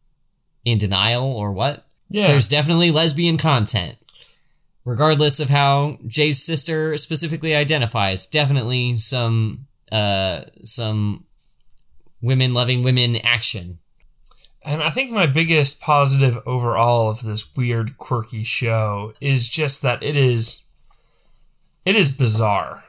in 0.64 0.78
denial 0.78 1.32
or 1.32 1.52
what. 1.52 1.86
Yeah. 2.08 2.28
There's 2.28 2.48
definitely 2.48 2.90
lesbian 2.90 3.38
content. 3.38 3.98
Regardless 4.84 5.40
of 5.40 5.50
how 5.50 5.98
Jay's 6.06 6.44
sister 6.44 6.96
specifically 6.96 7.56
identifies, 7.56 8.26
definitely 8.26 8.94
some 8.96 9.66
uh 9.92 10.42
some 10.64 11.24
women 12.20 12.54
loving 12.54 12.82
women 12.82 13.16
action. 13.16 13.78
And 14.62 14.82
I 14.82 14.90
think 14.90 15.12
my 15.12 15.26
biggest 15.26 15.80
positive 15.80 16.38
overall 16.44 17.08
of 17.08 17.22
this 17.22 17.56
weird, 17.56 17.98
quirky 17.98 18.42
show 18.42 19.12
is 19.20 19.48
just 19.48 19.82
that 19.82 20.02
it 20.02 20.16
is 20.16 20.68
it 21.84 21.94
is 21.94 22.16
bizarre. 22.16 22.82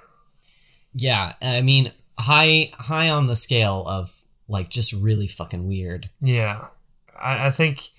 Yeah, 0.93 1.33
I 1.41 1.61
mean 1.61 1.91
high 2.17 2.69
high 2.73 3.09
on 3.09 3.27
the 3.27 3.35
scale 3.35 3.83
of 3.87 4.23
like 4.47 4.69
just 4.69 4.93
really 4.93 5.27
fucking 5.27 5.67
weird. 5.67 6.09
Yeah. 6.19 6.67
I, 7.19 7.47
I 7.47 7.51
think 7.51 7.89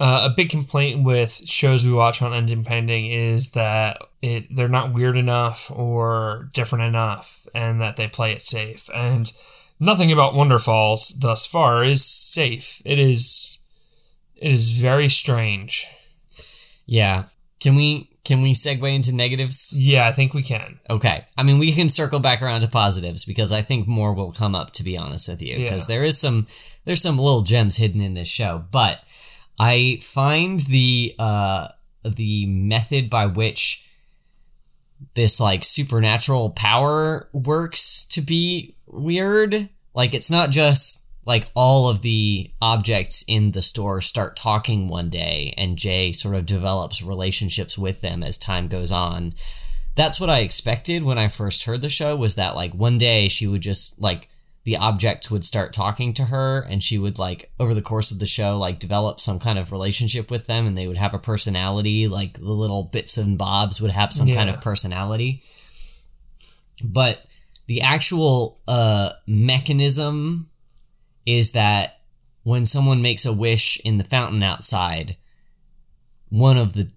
uh, 0.00 0.28
a 0.30 0.34
big 0.34 0.50
complaint 0.50 1.04
with 1.04 1.30
shows 1.30 1.84
we 1.84 1.92
watch 1.92 2.22
on 2.22 2.32
Ending 2.32 2.64
Pending 2.64 3.06
is 3.06 3.52
that 3.52 3.98
it 4.22 4.46
they're 4.54 4.68
not 4.68 4.92
weird 4.92 5.16
enough 5.16 5.70
or 5.74 6.48
different 6.54 6.84
enough 6.84 7.46
and 7.54 7.80
that 7.80 7.96
they 7.96 8.08
play 8.08 8.32
it 8.32 8.40
safe. 8.40 8.88
And 8.94 9.30
nothing 9.80 10.12
about 10.12 10.34
Wonderfalls 10.34 11.18
thus 11.20 11.46
far 11.46 11.82
is 11.84 12.04
safe. 12.06 12.80
It 12.84 12.98
is 12.98 13.58
it 14.36 14.52
is 14.52 14.70
very 14.80 15.08
strange. 15.08 15.86
Yeah. 16.86 17.24
Can 17.60 17.74
we 17.76 18.08
can 18.24 18.40
we 18.42 18.52
segue 18.54 18.94
into 18.94 19.14
negatives? 19.14 19.74
Yeah, 19.76 20.06
I 20.06 20.12
think 20.12 20.32
we 20.32 20.44
can. 20.44 20.78
Okay. 20.88 21.24
I 21.36 21.42
mean, 21.42 21.58
we 21.58 21.72
can 21.72 21.88
circle 21.88 22.20
back 22.20 22.40
around 22.40 22.60
to 22.60 22.68
positives 22.68 23.24
because 23.24 23.52
I 23.52 23.62
think 23.62 23.88
more 23.88 24.14
will 24.14 24.30
come 24.32 24.54
up 24.54 24.72
to 24.74 24.84
be 24.84 24.96
honest 24.96 25.28
with 25.28 25.42
you 25.42 25.56
because 25.58 25.88
Yeah. 25.88 25.96
there 25.96 26.04
is 26.04 26.20
some 26.20 26.46
there's 26.84 27.02
some 27.02 27.18
little 27.18 27.42
gems 27.42 27.76
hidden 27.76 28.00
in 28.00 28.14
this 28.14 28.28
show, 28.28 28.64
but 28.70 29.00
I 29.58 29.98
find 30.00 30.60
the 30.60 31.14
uh 31.18 31.68
the 32.04 32.46
method 32.46 33.08
by 33.10 33.26
which 33.26 33.88
this 35.14 35.40
like 35.40 35.64
supernatural 35.64 36.50
power 36.50 37.28
works 37.32 38.04
to 38.06 38.20
be 38.20 38.74
weird. 38.86 39.68
Like 39.94 40.14
it's 40.14 40.30
not 40.30 40.50
just 40.50 41.10
like 41.24 41.50
all 41.54 41.88
of 41.88 42.02
the 42.02 42.50
objects 42.60 43.24
in 43.28 43.52
the 43.52 43.62
store 43.62 44.00
start 44.00 44.36
talking 44.36 44.88
one 44.88 45.08
day 45.08 45.54
and 45.56 45.78
Jay 45.78 46.10
sort 46.12 46.34
of 46.34 46.46
develops 46.46 47.02
relationships 47.02 47.78
with 47.78 48.00
them 48.00 48.22
as 48.22 48.36
time 48.38 48.66
goes 48.68 48.90
on. 48.90 49.34
That's 49.94 50.18
what 50.18 50.30
I 50.30 50.40
expected 50.40 51.02
when 51.02 51.18
I 51.18 51.28
first 51.28 51.64
heard 51.64 51.82
the 51.82 51.88
show 51.88 52.16
was 52.16 52.34
that 52.34 52.56
like 52.56 52.74
one 52.74 52.98
day 52.98 53.28
she 53.28 53.46
would 53.46 53.60
just 53.60 54.00
like 54.00 54.28
the 54.64 54.76
objects 54.76 55.30
would 55.30 55.44
start 55.44 55.72
talking 55.72 56.12
to 56.14 56.26
her 56.26 56.60
and 56.68 56.82
she 56.82 56.98
would 56.98 57.18
like 57.18 57.50
over 57.58 57.74
the 57.74 57.82
course 57.82 58.12
of 58.12 58.18
the 58.18 58.26
show 58.26 58.56
like 58.58 58.78
develop 58.78 59.18
some 59.18 59.38
kind 59.38 59.58
of 59.58 59.72
relationship 59.72 60.30
with 60.30 60.46
them 60.46 60.66
and 60.66 60.78
they 60.78 60.86
would 60.86 60.96
have 60.96 61.14
a 61.14 61.18
personality 61.18 62.06
like 62.06 62.34
the 62.34 62.44
little 62.44 62.84
bits 62.84 63.18
and 63.18 63.38
bobs 63.38 63.80
would 63.80 63.90
have 63.90 64.12
some 64.12 64.28
kind 64.28 64.48
of 64.48 64.60
personality. 64.60 65.42
But 66.84 67.18
the 67.66 67.80
actual 67.80 68.60
uh 68.68 69.10
mechanism 69.26 70.46
is 71.26 71.52
that 71.52 72.00
when 72.44 72.64
someone 72.64 73.02
makes 73.02 73.24
a 73.24 73.32
wish 73.32 73.80
in 73.84 73.98
the 73.98 74.04
fountain 74.04 74.42
outside 74.42 75.16
one 76.28 76.56
of 76.56 76.72
the 76.72 76.90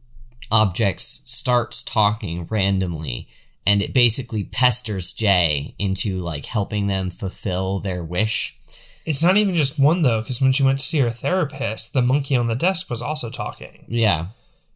objects 0.51 1.21
starts 1.25 1.83
talking 1.83 2.45
randomly 2.49 3.27
and 3.65 3.81
it 3.81 3.93
basically 3.93 4.43
pesters 4.43 5.13
Jay 5.13 5.75
into 5.79 6.19
like 6.19 6.45
helping 6.45 6.87
them 6.87 7.09
fulfill 7.09 7.79
their 7.79 8.03
wish. 8.03 8.57
It's 9.05 9.23
not 9.23 9.37
even 9.37 9.55
just 9.55 9.79
one 9.79 10.01
though, 10.01 10.21
because 10.21 10.41
when 10.41 10.51
she 10.51 10.63
went 10.63 10.79
to 10.79 10.85
see 10.85 10.99
her 10.99 11.09
therapist, 11.09 11.93
the 11.93 12.01
monkey 12.01 12.35
on 12.35 12.47
the 12.47 12.55
desk 12.55 12.89
was 12.89 13.01
also 13.01 13.29
talking. 13.29 13.85
Yeah. 13.87 14.27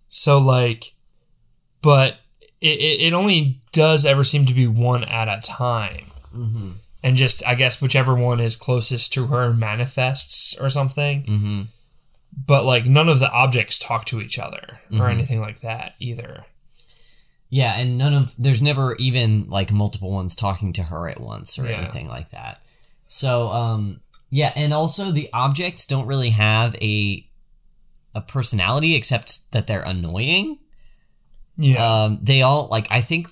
So 0.07 0.39
like, 0.39 0.93
but 1.81 2.17
it, 2.61 2.79
it, 3.01 3.13
only 3.13 3.61
does 3.71 4.05
ever 4.05 4.23
seem 4.23 4.45
to 4.47 4.53
be 4.53 4.67
one 4.67 5.03
at 5.05 5.27
a 5.27 5.41
time. 5.41 6.05
Mm-hmm. 6.35 6.71
And 7.03 7.15
just, 7.15 7.45
I 7.47 7.55
guess, 7.55 7.81
whichever 7.81 8.13
one 8.13 8.41
is 8.41 8.57
closest 8.57 9.13
to 9.13 9.27
her 9.27 9.53
manifests 9.53 10.59
or 10.59 10.69
something. 10.69 11.23
Mm-hmm. 11.23 11.61
But 12.45 12.65
like, 12.65 12.85
none 12.85 13.07
of 13.07 13.19
the 13.19 13.31
objects 13.31 13.79
talk 13.79 14.05
to 14.05 14.19
each 14.19 14.37
other 14.37 14.81
or 14.91 15.07
Mhm. 15.07 15.11
anything 15.11 15.39
like 15.39 15.61
that 15.61 15.93
either. 15.99 16.45
Yeah, 17.49 17.79
and 17.79 17.97
none 17.97 18.13
of 18.13 18.35
there's 18.37 18.61
never 18.61 18.95
even 18.97 19.47
like 19.49 19.71
multiple 19.71 20.11
ones 20.11 20.35
talking 20.35 20.71
to 20.73 20.83
her 20.83 21.09
at 21.09 21.19
once 21.19 21.57
or 21.57 21.65
Yeah. 21.65 21.77
anything 21.77 22.07
like 22.07 22.29
that. 22.31 22.61
So 23.07 23.47
um 23.49 24.01
yeah, 24.29 24.53
and 24.55 24.73
also 24.73 25.11
the 25.11 25.29
objects 25.33 25.87
don't 25.87 26.05
really 26.07 26.29
have 26.29 26.75
a 26.75 27.25
a 28.15 28.21
personality 28.21 28.95
except 28.95 29.51
that 29.51 29.65
they're 29.67 29.81
annoying. 29.83 30.59
Yeah. 31.57 31.83
Um 32.03 32.19
they 32.21 32.41
all 32.43 32.67
like 32.69 32.87
I 32.91 33.01
think 33.01 33.27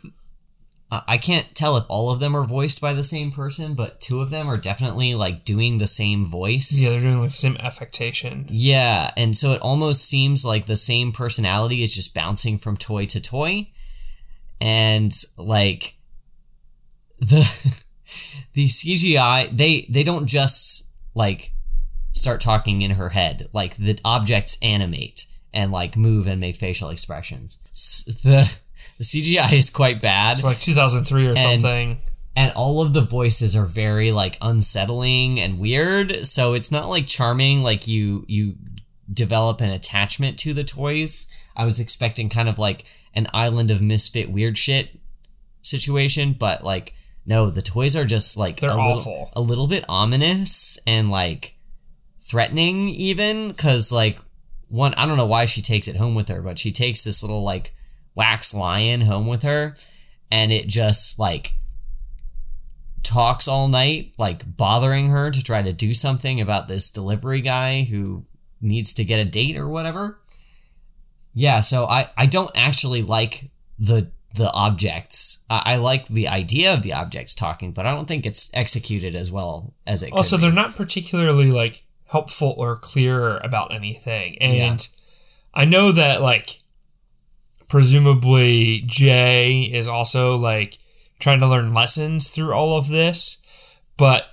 I 0.90 1.18
can't 1.18 1.54
tell 1.54 1.76
if 1.76 1.84
all 1.90 2.12
of 2.12 2.22
them 2.22 2.34
are 2.34 2.46
voiced 2.46 2.80
by 2.80 2.94
the 2.94 3.04
same 3.04 3.30
person, 3.30 3.74
but 3.76 4.00
two 4.00 4.22
of 4.22 4.30
them 4.30 4.48
are 4.48 4.56
definitely 4.56 5.16
like 5.16 5.44
doing 5.44 5.80
the 5.80 5.86
same 5.88 6.26
voice. 6.26 6.80
yeah, 6.82 6.92
they're 6.92 7.02
doing 7.02 7.20
like 7.20 7.30
the 7.32 7.36
same 7.36 7.58
affectation. 7.60 8.46
Yeah, 8.50 9.12
and 9.18 9.36
so 9.36 9.52
it 9.52 9.62
almost 9.62 10.06
seems 10.06 10.46
like 10.46 10.66
the 10.66 10.78
same 10.78 11.12
personality 11.12 11.84
is 11.84 11.94
just 11.94 12.16
bouncing 12.16 12.58
from 12.58 12.78
toy 12.78 13.04
to 13.08 13.20
toy. 13.22 13.68
And 14.62 15.14
like 15.38 15.96
the 17.20 17.42
the 18.54 18.66
CGI, 18.66 19.56
they 19.56 19.88
they 19.90 20.04
don't 20.04 20.26
just 20.28 20.94
like 21.14 21.52
start 22.12 22.42
talking 22.42 22.82
in 22.82 22.92
her 22.92 23.10
head. 23.10 23.44
Like 23.54 23.76
the 23.78 24.00
objects 24.06 24.58
animate 24.62 25.26
and 25.54 25.72
like 25.72 25.96
move 25.98 26.28
and 26.28 26.40
make 26.40 26.56
facial 26.56 26.90
expressions. 26.90 27.58
The 28.24 28.62
the 28.98 29.04
CGI 29.04 29.54
is 29.54 29.70
quite 29.70 30.02
bad 30.02 30.34
It's 30.34 30.44
like 30.44 30.60
2003 30.60 31.28
or 31.28 31.30
And- 31.30 31.38
something. 31.62 31.98
and 32.36 32.52
all 32.54 32.82
of 32.82 32.94
the 32.94 33.02
voices 33.02 33.56
are 33.56 33.66
very 33.66 34.12
like 34.12 34.38
unsettling 34.42 35.40
and 35.40 35.60
weird 35.60 36.26
so 36.26 36.54
it's 36.54 36.72
not 36.72 36.88
like 36.90 37.06
charming 37.06 37.62
like 37.62 37.88
you 37.88 38.26
you 38.28 38.56
develop 39.12 39.62
an 39.62 39.70
attachment 39.70 40.38
to 40.40 40.54
the 40.54 40.64
toys 40.64 41.32
i 41.58 41.66
was 41.66 41.80
expecting 41.80 42.30
kind 42.30 42.48
of 42.48 42.58
like 42.58 42.86
an 43.14 43.28
island 43.34 43.70
of 43.72 43.82
misfit 43.82 44.30
weird 44.30 44.58
shit 44.58 44.98
situation 45.62 46.34
but 46.34 46.64
like 46.64 46.94
no 47.26 47.50
the 47.50 47.62
toys 47.62 47.96
are 47.96 48.06
just 48.06 48.38
like 48.38 48.60
They're 48.60 48.70
a 48.70 48.76
little, 48.76 48.92
awful. 48.92 49.30
a 49.36 49.42
little 49.42 49.68
bit 49.68 49.84
ominous 49.90 50.80
and 50.88 51.12
like 51.12 51.56
threatening 52.20 52.88
even 52.90 53.50
because 53.50 53.92
like 53.92 54.20
one 54.70 54.94
i 54.96 55.06
don't 55.06 55.18
know 55.18 55.26
why 55.26 55.46
she 55.46 55.62
takes 55.62 55.88
it 55.88 55.98
home 55.98 56.16
with 56.16 56.30
her 56.30 56.42
but 56.42 56.58
she 56.58 56.72
takes 56.72 57.04
this 57.04 57.22
little 57.22 57.44
like 57.44 57.74
wax 58.16 58.54
lion 58.54 59.02
home 59.02 59.28
with 59.28 59.44
her 59.44 59.76
and 60.32 60.52
it 60.52 60.68
just 60.68 61.20
like 61.20 61.54
talks 63.08 63.48
all 63.48 63.68
night, 63.70 64.14
like 64.18 64.58
bothering 64.58 65.08
her 65.08 65.32
to 65.32 65.42
try 65.42 65.62
to 65.62 65.72
do 65.72 65.94
something 65.94 66.42
about 66.42 66.68
this 66.68 66.90
delivery 66.90 67.40
guy 67.42 67.84
who 67.84 68.26
needs 68.60 68.94
to 68.96 69.06
get 69.06 69.20
a 69.20 69.26
date 69.26 69.58
or 69.58 69.68
whatever. 69.68 70.20
Yeah, 71.38 71.60
so 71.60 71.86
I 71.86 72.10
I 72.18 72.26
don't 72.26 72.50
actually 72.56 73.04
like 73.04 73.46
the 73.78 74.10
the 74.34 74.52
objects. 74.54 75.46
I, 75.52 75.74
I 75.74 75.76
like 75.76 76.08
the 76.08 76.28
idea 76.28 76.74
of 76.74 76.82
the 76.82 76.94
objects 76.94 77.36
talking, 77.36 77.74
but 77.74 77.86
I 77.86 77.92
don't 77.92 78.08
think 78.08 78.26
it's 78.26 78.50
executed 78.56 79.16
as 79.16 79.32
well 79.32 79.76
as 79.86 80.02
it. 80.02 80.08
Could. 80.10 80.18
Also, 80.18 80.38
they're 80.38 80.52
not 80.52 80.76
particularly 80.76 81.52
like 81.52 81.84
helpful 82.08 82.56
or 82.58 82.76
clear 82.76 83.38
about 83.38 83.72
anything. 83.72 84.40
And 84.40 84.56
Yeah. 84.56 85.62
I 85.62 85.66
know 85.66 85.92
that 85.92 86.24
like 86.24 86.62
presumably 87.70 88.82
Jay 88.88 89.62
is 89.62 89.88
also 89.88 90.38
like 90.38 90.80
trying 91.20 91.40
to 91.42 91.48
learn 91.48 91.72
lessons 91.72 92.32
through 92.32 92.52
all 92.52 92.80
of 92.80 92.88
this, 92.88 93.46
but 93.96 94.26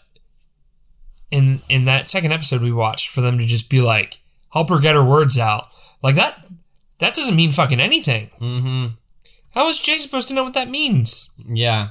in 1.31 1.59
in 1.69 1.85
that 1.85 2.09
second 2.09 2.33
episode 2.33 2.63
we 2.63 2.73
watched 2.73 3.11
for 3.11 3.21
them 3.21 3.39
to 3.39 3.47
just 3.47 3.69
be 3.69 3.83
like 3.83 4.21
help 4.55 4.71
her 4.71 4.81
get 4.81 4.95
her 4.95 5.05
words 5.05 5.39
out 5.39 5.67
like 6.03 6.15
that 6.15 6.39
that 6.99 7.15
doesn't 7.15 7.37
mean 7.37 7.51
fucking 7.51 7.81
anything 7.81 8.31
Mm-hmm. 8.41 8.87
how 9.55 9.69
is 9.69 9.81
jay 9.81 9.99
supposed 9.99 10.29
to 10.29 10.35
know 10.35 10.45
what 10.45 10.55
that 10.55 10.69
means 10.71 11.35
Yeah. 11.47 11.89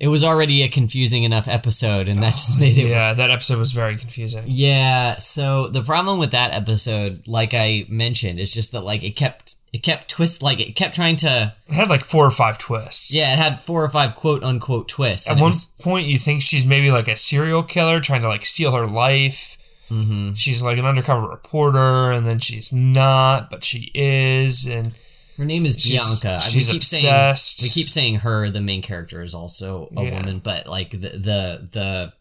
It 0.00 0.08
was 0.08 0.24
already 0.24 0.62
a 0.62 0.68
confusing 0.68 1.22
enough 1.22 1.46
episode, 1.46 2.08
and 2.08 2.20
that 2.20 2.32
just 2.32 2.58
made 2.60 2.76
it. 2.76 2.88
yeah 2.88 3.14
that 3.14 3.30
episode 3.30 3.58
was 3.58 3.70
very 3.72 3.94
confusing 3.96 4.42
Yeah. 4.48 5.16
So 5.16 5.68
the 5.68 5.82
problem 5.82 6.18
with 6.18 6.32
that 6.32 6.52
episode, 6.52 7.22
like 7.28 7.54
I 7.54 7.86
mentioned, 7.88 8.40
is 8.40 8.52
just 8.52 8.72
that 8.72 8.80
like 8.82 9.04
it 9.04 9.12
kept 9.16 9.54
it 9.72 9.78
kept 9.84 10.08
twist 10.08 10.42
like 10.42 10.60
it 10.60 10.74
kept 10.74 10.94
trying 10.96 11.14
to. 11.16 11.54
it 11.68 11.72
had 11.74 11.88
like 11.88 12.04
four 12.04 12.26
or 12.26 12.30
five 12.32 12.58
twists 12.58 13.14
Yeah, 13.16 13.32
it 13.32 13.38
had 13.38 13.64
four 13.64 13.84
or 13.84 13.88
five 13.88 14.16
quote 14.16 14.42
unquote 14.42 14.88
twists. 14.88 15.30
at 15.30 15.34
one 15.38 15.50
was- 15.50 15.66
point 15.80 16.06
you 16.08 16.18
think 16.18 16.42
she's 16.42 16.66
maybe 16.66 16.90
like 16.90 17.08
a 17.08 17.16
serial 17.16 17.62
killer 17.62 18.00
trying 18.00 18.22
to 18.22 18.28
like 18.28 18.44
steal 18.44 18.72
her 18.76 18.86
life 18.88 19.56
Mhm. 19.94 20.36
she's 20.36 20.62
like 20.62 20.78
an 20.78 20.84
undercover 20.86 21.28
reporter 21.28 22.10
and 22.12 22.26
then 22.26 22.38
she's 22.38 22.72
not 22.72 23.50
but 23.50 23.62
she 23.64 23.90
is 23.94 24.66
and 24.66 24.92
Her 25.36 25.44
name 25.44 25.66
is 25.66 25.76
She's- 25.78 26.20
Bianca. 26.20 26.40
she's 26.40 26.66
we 26.68 26.72
keep 26.74 26.82
obsessed. 26.82 27.58
saying 27.58 27.68
we 27.68 27.72
keep 27.72 27.90
saying 27.90 28.14
her. 28.20 28.50
The 28.50 28.60
main 28.60 28.82
character 28.82 29.20
is 29.22 29.34
also 29.34 29.88
a 29.96 30.04
Yeah. 30.04 30.16
woman, 30.18 30.38
but 30.38 30.66
like 30.68 30.90
the 30.92 30.98
the 31.10 31.68
the 31.72 32.12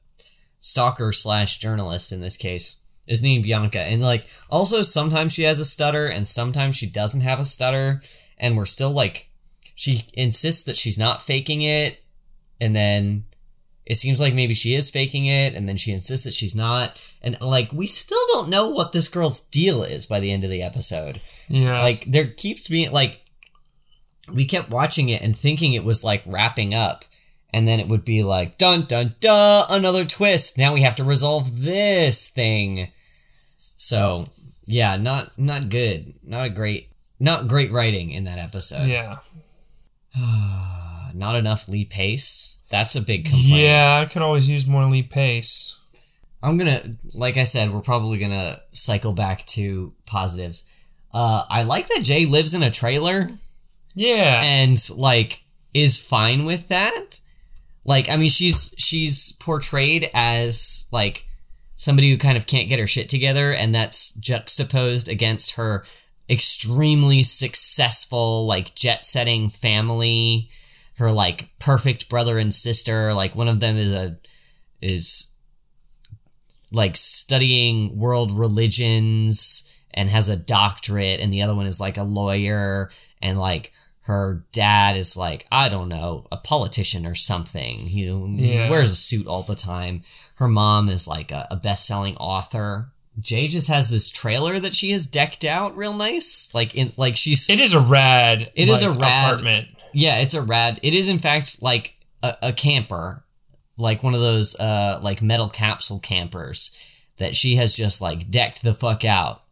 stalker 0.60 1.12
slash 1.12 1.58
journalist 1.60 2.12
in 2.12 2.22
this 2.22 2.38
case 2.38 2.78
is 3.06 3.22
named 3.22 3.44
Bianca, 3.44 3.82
and 3.82 4.02
like 4.02 4.26
also 4.50 4.82
sometimes 4.82 5.34
she 5.34 5.44
has 5.44 5.60
a 5.60 5.66
stutter, 5.66 6.08
and 6.08 6.28
sometimes 6.28 6.76
she 6.78 6.88
doesn't 6.88 7.22
have 7.22 7.40
a 7.40 7.46
stutter, 7.46 8.02
and 8.40 8.58
we're 8.58 8.66
still 8.66 8.92
like 8.92 9.30
she 9.76 10.02
insists 10.14 10.64
that 10.64 10.78
she's 10.78 10.98
not 10.98 11.22
faking 11.22 11.62
it, 11.62 12.02
and 12.62 12.76
then 12.76 13.26
it 13.86 13.96
seems 13.96 14.22
like 14.22 14.34
maybe 14.34 14.54
she 14.54 14.76
is 14.76 14.90
faking 14.90 15.26
it, 15.26 15.56
and 15.56 15.68
then 15.68 15.78
she 15.78 15.92
insists 15.92 16.26
that 16.26 16.34
she's 16.34 16.56
not, 16.56 17.14
and 17.22 17.40
like 17.42 17.72
we 17.74 17.86
still 17.86 18.26
don't 18.34 18.50
know 18.50 18.70
what 18.70 18.94
this 18.94 19.10
girl's 19.10 19.42
deal 19.42 19.84
is 19.84 20.06
by 20.06 20.20
the 20.20 20.32
end 20.32 20.44
of 20.44 20.50
the 20.50 20.64
episode. 20.64 21.20
Yeah. 21.50 21.82
Like 21.82 22.06
there 22.06 22.28
keeps 22.28 22.70
being 22.70 22.92
like 22.92 23.22
we 24.32 24.46
kept 24.46 24.70
watching 24.70 25.10
it 25.10 25.22
and 25.22 25.36
thinking 25.36 25.74
it 25.74 25.84
was 25.84 26.04
like 26.04 26.24
wrapping 26.26 26.74
up. 26.74 27.06
And 27.56 27.68
then 27.68 27.80
it 27.80 27.88
would 27.88 28.04
be 28.04 28.24
like 28.24 28.58
dun 28.58 28.86
dun 28.86 29.16
dun 29.20 29.66
another 29.70 30.06
twist. 30.06 30.58
Now 30.58 30.74
we 30.74 30.82
have 30.82 30.96
to 30.96 31.04
resolve 31.04 31.62
this 31.62 32.30
thing. 32.30 32.92
So 33.58 34.26
yeah 34.64 34.96
not 34.96 35.38
not 35.38 35.70
good. 35.70 36.14
Not 36.24 36.48
a 36.48 36.50
great. 36.50 36.90
Not 37.20 37.48
great 37.48 37.72
writing 37.72 38.10
in 38.10 38.24
that 38.24 38.40
episode. 38.40 38.88
Yeah 38.88 39.18
not 41.14 41.36
enough 41.36 41.68
lee 41.68 41.86
pace 41.86 42.66
that's 42.70 42.96
a 42.96 43.02
big 43.02 43.26
complaint 43.26 43.48
yeah 43.48 44.00
i 44.02 44.06
could 44.06 44.22
always 44.22 44.50
use 44.50 44.68
more 44.68 44.86
lee 44.86 45.04
pace 45.04 45.80
I'm 46.44 46.58
gonna, 46.58 46.82
like 47.16 47.38
I 47.38 47.44
said, 47.44 47.72
we're 47.72 47.80
probably 47.80 48.18
gonna 48.18 48.60
cycle 48.74 49.14
back 49.14 49.46
to 49.46 49.94
positives. 50.06 50.70
Uh, 51.14 51.46
I 51.50 51.64
like 51.64 51.88
that 51.88 52.02
Jay 52.04 52.26
lives 52.26 52.54
in 52.54 52.64
a 52.64 52.70
trailer 52.70 53.30
yeah 53.96 54.42
and 54.44 54.78
like 54.98 55.44
is 55.74 56.02
fine 56.02 56.46
with 56.46 56.68
that. 56.70 57.22
Like, 57.86 58.10
I 58.10 58.18
mean, 58.18 58.30
she's 58.30 58.74
she's 58.78 59.34
portrayed 59.34 60.10
as 60.14 60.88
like 60.92 61.26
somebody 61.76 62.12
who 62.12 62.18
kind 62.18 62.38
of 62.38 62.46
can't 62.46 62.70
get 62.70 62.80
her 62.80 62.88
shit 62.88 63.10
together, 63.10 63.52
and 63.52 63.74
that's 63.74 64.14
juxtaposed 64.14 65.10
against 65.10 65.56
her 65.56 65.84
extremely 66.30 67.24
successful, 67.24 68.46
like 68.48 68.76
jet 68.76 69.04
setting 69.04 69.50
family. 69.50 70.50
Her 71.04 71.12
like 71.12 71.50
perfect 71.60 72.08
brother 72.08 72.38
and 72.40 72.54
sister. 72.54 73.14
Like 73.14 73.36
one 73.36 73.50
of 73.50 73.60
them 73.60 73.76
is 73.76 73.92
a 73.92 74.18
is 74.82 75.38
like 76.72 76.96
studying 76.96 77.98
world 77.98 78.32
religions 78.32 79.82
and 79.94 80.08
has 80.08 80.30
a 80.30 80.38
doctorate 80.38 81.20
and 81.20 81.32
the 81.32 81.42
other 81.42 81.54
one 81.54 81.66
is 81.66 81.82
like 81.82 81.98
a 81.98 82.04
lawyer 82.04 82.90
and 83.22 83.38
like 83.38 83.74
her 84.04 84.44
dad 84.54 84.96
is 84.96 85.18
like 85.18 85.46
I 85.52 85.68
don't 85.68 85.90
know 85.90 86.26
a 86.32 86.38
politician 86.38 87.06
or 87.06 87.16
something 87.16 87.76
he, 87.78 88.06
Yeah. 88.06 88.70
wears 88.70 88.92
a 88.92 88.96
suit 88.96 89.28
all 89.28 89.44
the 89.44 89.56
time 89.56 90.04
her 90.38 90.48
mom 90.48 90.88
is 90.90 91.06
like 91.08 91.32
a, 91.34 91.48
a 91.52 91.58
best-selling 91.58 92.16
author 92.18 92.88
Jay 93.20 93.48
just 93.48 93.68
has 93.68 93.92
this 93.92 94.10
trailer 94.10 94.60
that 94.60 94.74
she 94.74 94.92
has 94.92 95.06
decked 95.06 95.46
out 95.46 95.78
real 95.78 95.94
nice 95.94 96.50
like 96.56 96.76
in 96.76 96.92
like 96.98 97.16
she's 97.18 97.48
It 97.50 97.60
is 97.60 97.74
a 97.76 97.80
rad. 97.80 98.52
It 98.56 98.68
is 98.70 98.82
like, 98.82 98.96
a 98.98 99.00
rad- 99.00 99.26
apartment. 99.34 99.68
Yeah, 99.94 100.20
it's 100.20 100.34
a 100.34 100.42
rad. 100.42 100.80
It 100.84 100.94
is 100.94 101.10
in 101.10 101.20
fact 101.20 101.62
like 101.62 101.96
a, 102.22 102.36
a 102.42 102.54
camper, 102.54 103.24
like 103.78 104.04
one 104.04 104.14
of 104.14 104.22
those 104.22 104.56
uh 104.60 105.00
like 105.02 105.22
metal 105.22 105.50
capsule 105.50 106.00
campers 106.00 106.90
that 107.18 107.36
she 107.36 107.56
has 107.56 107.76
just 107.76 108.02
like 108.02 108.30
decked 108.30 108.64
the 108.64 108.74
fuck 108.74 109.06
out, 109.06 109.44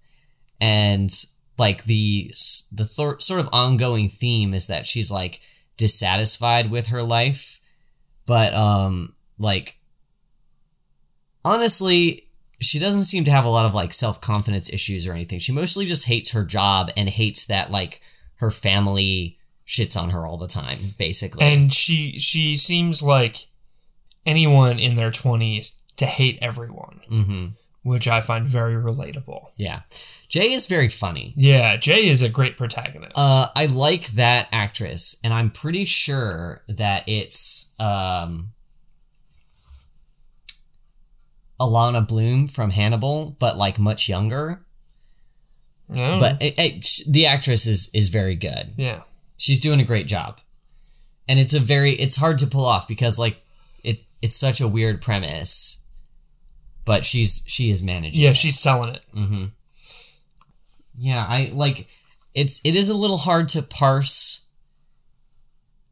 and 0.60 1.10
like 1.58 1.84
the 1.86 2.32
the 2.72 2.86
sort 2.86 3.40
of 3.40 3.50
ongoing 3.52 4.10
theme 4.10 4.54
is 4.54 4.68
that 4.68 4.86
she's 4.86 5.12
like 5.12 5.40
dissatisfied 5.78 6.70
with 6.70 6.88
her 6.88 7.04
life, 7.04 7.60
but 8.26 8.54
um 8.54 9.14
like 9.38 9.78
honestly 11.44 12.28
she 12.60 12.78
doesn't 12.78 13.06
seem 13.06 13.24
to 13.24 13.32
have 13.32 13.46
a 13.46 13.50
lot 13.50 13.66
of 13.66 13.74
like 13.74 13.92
self-confidence 13.92 14.72
issues 14.72 15.08
or 15.08 15.14
anything 15.14 15.40
she 15.40 15.52
mostly 15.52 15.84
just 15.84 16.06
hates 16.06 16.32
her 16.32 16.46
job 16.46 16.92
and 16.96 17.10
hates 17.10 17.48
that 17.48 17.72
like 17.72 18.00
her 18.36 18.52
family 18.52 19.40
shits 19.72 19.96
on 19.96 20.10
her 20.10 20.26
all 20.28 20.38
the 20.38 20.48
time 20.48 20.80
basically. 20.98 21.46
And 21.46 21.72
she 21.72 22.20
she 22.20 22.56
seems 22.58 23.02
like 23.02 23.48
anyone 24.26 24.78
in 24.80 24.96
their 24.98 25.12
twenties 25.12 25.80
to 25.98 26.06
hate 26.06 26.38
everyone, 26.42 27.00
hmm 27.08 27.46
which 27.84 28.08
I 28.08 28.22
find 28.22 28.46
very 28.46 28.76
relatable. 28.76 29.46
yeah. 29.58 29.82
Jay 30.28 30.52
is 30.54 30.68
very 30.68 30.88
funny. 30.88 31.34
Yeah, 31.36 31.78
Jay 31.78 32.08
is 32.08 32.22
a 32.22 32.30
great 32.30 32.56
protagonist. 32.58 33.14
uh 33.16 33.48
i 33.56 33.66
like 33.68 34.08
that 34.24 34.48
actress 34.52 35.20
and 35.24 35.34
i'm 35.34 35.50
pretty 35.50 35.86
sure 35.86 36.62
that 36.68 37.04
it's 37.08 37.76
um 37.80 38.50
alana 41.60 42.08
bloom 42.08 42.48
from 42.48 42.72
hannibal 42.72 43.36
but 43.40 43.58
like 43.58 43.80
much 43.80 44.10
younger. 44.10 44.64
Yeah. 45.94 46.20
but 46.20 46.42
it, 46.42 46.54
it, 46.58 47.02
the 47.10 47.26
actress 47.26 47.66
is 47.68 47.90
is 47.94 48.10
very 48.10 48.36
good. 48.36 48.74
Yeah, 48.78 49.02
she's 49.42 49.60
doing 49.60 49.80
a 49.80 49.84
great 49.84 50.06
job 50.06 50.40
and 51.28 51.40
it's 51.40 51.56
a 51.56 51.60
very 51.60 51.94
it's 51.94 52.16
hard 52.16 52.38
to 52.38 52.46
pull 52.46 52.64
off 52.64 52.88
because 52.88 53.18
like 53.18 53.42
it 53.84 53.98
it's 54.22 54.36
such 54.36 54.62
a 54.62 54.68
weird 54.68 55.02
premise 55.02 55.88
but 56.86 57.06
she's 57.06 57.44
she 57.48 57.72
is 57.72 57.82
managing 57.82 58.24
yeah, 58.24 58.30
it. 58.30 58.38
she's 58.38 58.60
selling 58.60 58.94
it. 58.94 59.06
mm-hmm. 59.16 59.46
yeah 61.00 61.26
i 61.28 61.50
like 61.54 61.88
it's 62.36 62.62
it 62.64 62.76
is 62.76 62.90
a 62.90 62.96
little 62.96 63.18
hard 63.18 63.50
to 63.50 63.64
parse 63.64 64.48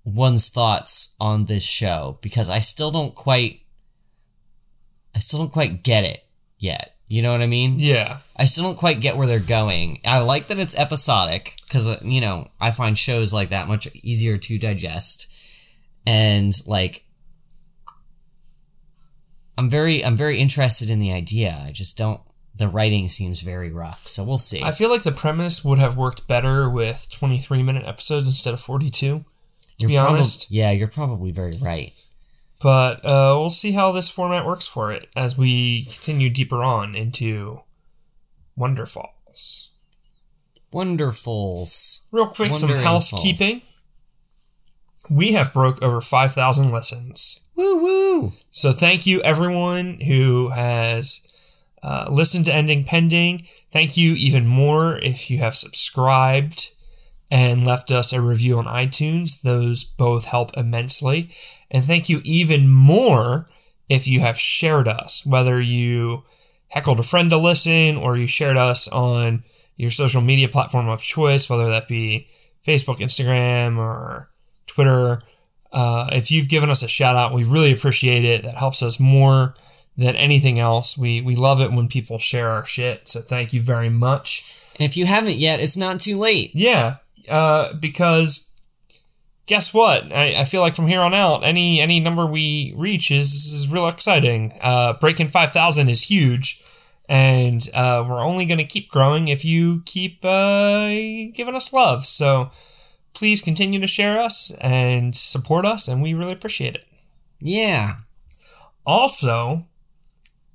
one's 0.04 0.50
thoughts 0.50 1.16
on 1.20 1.46
this 1.46 1.66
show 1.66 2.20
because 2.22 2.52
i 2.52 2.60
still 2.60 2.92
don't 2.92 3.16
quite 3.16 3.62
i 5.16 5.20
still 5.20 5.40
don't 5.40 5.52
quite 5.52 5.82
get 5.84 6.04
it 6.04 6.24
yet 6.60 6.96
you 7.10 7.22
know 7.22 7.32
what 7.32 7.42
i 7.42 7.48
mean 7.48 7.76
Yeah, 7.80 8.18
I 8.38 8.46
still 8.46 8.64
don't 8.64 8.78
quite 8.78 9.02
get 9.02 9.18
where 9.18 9.28
they're 9.28 9.40
going. 9.40 10.00
I 10.06 10.20
like 10.22 10.48
that 10.48 10.60
it's 10.60 10.78
episodic 10.80 11.56
because 11.66 11.90
uh, 11.90 12.00
you 12.02 12.22
know 12.22 12.48
I 12.62 12.72
find 12.72 12.98
shows 12.98 13.34
like 13.34 13.50
that 13.50 13.68
much 13.68 13.88
easier 13.96 14.38
to 14.38 14.58
digest, 14.58 15.28
and 16.06 16.54
like 16.66 17.04
I'm 19.58 19.70
very 19.70 20.04
I'm 20.06 20.16
very 20.16 20.40
interested 20.40 20.90
in 20.90 21.00
the 21.00 21.12
idea. 21.12 21.62
I 21.66 21.72
just 21.72 21.98
don't. 21.98 22.22
The 22.56 22.68
writing 22.70 23.10
seems 23.10 23.42
very 23.42 23.72
rough, 23.72 24.06
so 24.08 24.24
we'll 24.24 24.38
see. 24.38 24.62
I 24.64 24.72
feel 24.72 24.90
like 24.90 25.04
the 25.04 25.12
premise 25.12 25.64
would 25.66 25.80
have 25.80 25.98
worked 25.98 26.28
better 26.28 26.70
with 26.70 27.08
twenty 27.12 27.40
three 27.40 27.64
minute 27.64 27.86
episodes 27.86 28.28
instead 28.28 28.54
of 28.54 28.62
forty 28.62 28.90
two. 28.90 29.22
To 29.80 29.88
be 29.88 29.94
probab- 29.96 30.10
honest, 30.10 30.52
yeah, 30.52 30.72
you're 30.72 30.88
probably 30.90 31.32
very 31.32 31.54
right. 31.62 31.94
But 32.62 33.06
uh, 33.06 33.36
we'll 33.38 33.50
see 33.50 33.72
how 33.72 33.92
this 33.92 34.10
format 34.10 34.46
works 34.46 34.68
for 34.68 34.92
it 34.92 35.08
as 35.16 35.38
we 35.38 35.86
continue 35.86 36.30
deeper 36.30 36.62
on 36.64 36.94
into 36.94 37.62
Wonderfalls. 38.58 39.70
Wonderfuls. 40.74 42.08
Real 42.12 42.28
quick, 42.28 42.54
some 42.54 42.70
housekeeping. 42.70 43.62
We 45.10 45.32
have 45.34 45.54
broke 45.54 45.82
over 45.82 46.02
5,000 46.02 46.72
listens. 46.72 47.50
Woo 47.56 47.82
woo. 47.82 48.32
So 48.52 48.72
thank 48.72 49.08
you 49.08 49.22
everyone 49.22 50.02
who 50.02 50.50
has 50.50 51.26
uh, 51.82 52.08
listened 52.12 52.46
to 52.46 52.54
Ending 52.54 52.84
Pending. 52.84 53.48
Thank 53.72 53.98
you 53.98 54.14
even 54.14 54.46
more 54.46 54.98
if 54.98 55.32
you 55.32 55.40
have 55.40 55.56
subscribed 55.56 56.72
and 57.32 57.66
left 57.66 57.92
us 57.92 58.12
a 58.12 58.22
review 58.22 58.58
on 58.58 58.66
iTunes. 58.66 59.42
Those 59.42 59.84
both 59.84 60.26
help 60.26 60.52
immensely. 60.58 61.30
And 61.70 61.84
thank 61.84 62.10
you 62.10 62.22
even 62.24 62.68
more 62.68 63.48
if 63.88 64.08
you 64.08 64.20
have 64.22 64.40
shared 64.40 64.88
us, 64.88 65.26
whether 65.26 65.62
you 65.62 66.24
heckled 66.70 67.00
a 67.00 67.04
friend 67.04 67.30
to 67.32 67.38
listen 67.38 67.98
or 67.98 68.18
you 68.18 68.28
shared 68.28 68.58
us 68.58 68.88
on 68.88 69.44
your 69.78 69.92
social 69.92 70.22
media 70.22 70.48
platform 70.48 70.88
of 70.88 71.02
choice, 71.02 71.50
whether 71.50 71.70
that 71.70 71.88
be 71.88 72.28
Facebook, 72.66 72.98
Instagram, 72.98 73.78
or 73.78 74.30
Twitter. 74.68 75.22
Uh, 75.72 76.10
if 76.12 76.32
you've 76.32 76.50
given 76.50 76.70
us 76.70 76.84
a 76.84 76.88
shout 76.88 77.16
out, 77.16 77.34
we 77.34 77.44
really 77.44 77.72
appreciate 77.72 78.26
it. 78.26 78.44
That 78.44 78.56
helps 78.56 78.84
us 78.84 79.00
more 79.00 79.56
than 79.98 80.16
anything 80.16 80.60
else. 80.60 80.98
We 80.98 81.22
we 81.22 81.36
love 81.36 81.62
it 81.62 81.72
when 81.72 81.88
people 81.88 82.18
share 82.18 82.50
our 82.50 82.66
shit. 82.66 83.08
So 83.10 83.20
thank 83.20 83.54
you 83.54 83.62
very 83.62 83.90
much. 83.90 84.62
And 84.80 84.86
if 84.86 84.96
you 84.96 85.06
haven't 85.06 85.38
yet, 85.38 85.60
it's 85.60 85.78
not 85.78 86.00
too 86.00 86.18
late. 86.18 86.52
Yeah, 86.54 86.96
uh, 87.30 87.74
because 87.80 88.46
guess 89.46 89.74
what? 89.74 90.12
I, 90.12 90.34
I 90.38 90.44
feel 90.44 90.62
like 90.62 90.76
from 90.76 90.88
here 90.88 91.02
on 91.02 91.14
out, 91.14 91.44
any 91.44 91.82
any 91.82 92.00
number 92.00 92.26
we 92.26 92.74
reach 92.78 93.12
is 93.12 93.34
is 93.34 93.72
real 93.72 93.88
exciting. 93.88 94.54
Uh, 94.62 94.94
breaking 95.00 95.28
five 95.28 95.52
thousand 95.52 95.90
is 95.90 96.04
huge, 96.04 96.64
and 97.10 97.68
uh, 97.74 98.06
we're 98.08 98.24
only 98.24 98.46
going 98.46 98.60
to 98.60 98.64
keep 98.64 98.90
growing 98.90 99.28
if 99.28 99.44
you 99.44 99.82
keep 99.86 100.24
uh, 100.24 100.90
giving 101.34 101.56
us 101.56 101.74
love. 101.74 102.06
So 102.06 102.52
please 103.14 103.42
continue 103.42 103.80
to 103.82 103.88
share 103.88 104.20
us 104.20 104.56
and 104.62 105.16
support 105.16 105.66
us, 105.66 105.88
and 105.88 106.02
we 106.02 106.14
really 106.14 106.34
appreciate 106.34 106.76
it. 106.76 106.86
Yeah. 107.42 107.96
Also, 108.86 109.66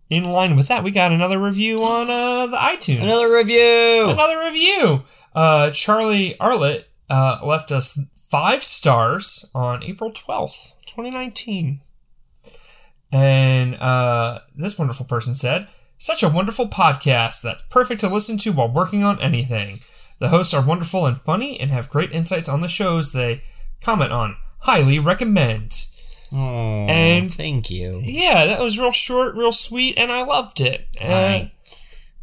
in 0.09 0.25
line 0.25 0.57
with 0.57 0.69
that, 0.69 0.85
we 0.85 0.91
got 0.91 1.13
another 1.13 1.39
review 1.39 1.79
on 1.79 2.09
uh, 2.09 2.47
the 2.47 2.57
iTunes. 2.57 3.03
Another 3.03 3.37
review. 3.37 4.09
Another 4.09 4.45
review. 4.45 5.03
Uh, 5.35 5.71
Charlie 5.71 6.39
Arlett 6.41 6.89
uh, 7.11 7.39
left 7.43 7.73
us 7.73 7.99
five 8.31 8.63
stars 8.63 9.51
on 9.55 9.83
April 9.83 10.11
12th, 10.13 10.75
2019. 10.87 11.81
And 13.13 13.77
uh, 13.77 14.41
this 14.55 14.79
wonderful 14.79 15.07
person 15.07 15.35
said, 15.35 15.69
Such 15.99 16.23
a 16.23 16.29
wonderful 16.29 16.67
podcast 16.69 17.43
that's 17.43 17.63
perfect 17.63 18.01
to 18.01 18.09
listen 18.09 18.39
to 18.39 18.53
while 18.53 18.69
working 18.71 19.03
on 19.05 19.21
anything. 19.21 19.77
The 20.19 20.29
hosts 20.29 20.55
are 20.55 20.67
wonderful 20.67 21.07
and 21.07 21.17
funny 21.17 21.59
and 21.61 21.71
have 21.71 21.91
great 21.91 22.13
insights 22.13 22.49
on 22.49 22.61
the 22.61 22.69
shows 22.69 23.13
they 23.13 23.43
comment 23.83 24.13
on. 24.13 24.37
Highly 24.61 24.99
recommend. 24.99 25.87
Oh, 26.33 26.87
And- 26.89 27.33
thank 27.33 27.71
you. 27.71 28.01
Yeah, 28.05 28.47
that 28.47 28.61
was 28.61 28.79
real 28.79 28.91
short, 28.93 29.37
real 29.37 29.53
sweet, 29.53 29.97
and 29.99 30.11
I 30.11 30.23
loved 30.25 30.61
it. 30.61 30.89
Uh, 31.01 31.05
Hi. 31.07 31.53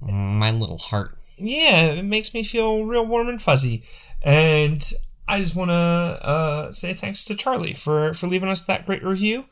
Mm, 0.04 0.34
My 0.38 0.52
little 0.52 0.78
heart. 0.80 1.18
Yeah, 1.42 1.88
it 1.88 2.06
makes 2.06 2.34
me 2.34 2.44
feel 2.44 2.84
real 2.86 3.06
warm 3.06 3.28
and 3.30 3.42
fuzzy. 3.42 3.84
And 4.22 4.82
I 5.28 5.40
just 5.40 5.56
want 5.56 5.70
to 5.70 5.74
uh, 5.74 6.72
say 6.72 6.94
thanks 6.94 7.24
to 7.26 7.36
Charlie 7.36 7.74
for, 7.74 8.14
for 8.14 8.28
leaving 8.28 8.50
us 8.50 8.64
that 8.64 8.86
great 8.86 9.04
review. 9.04 9.46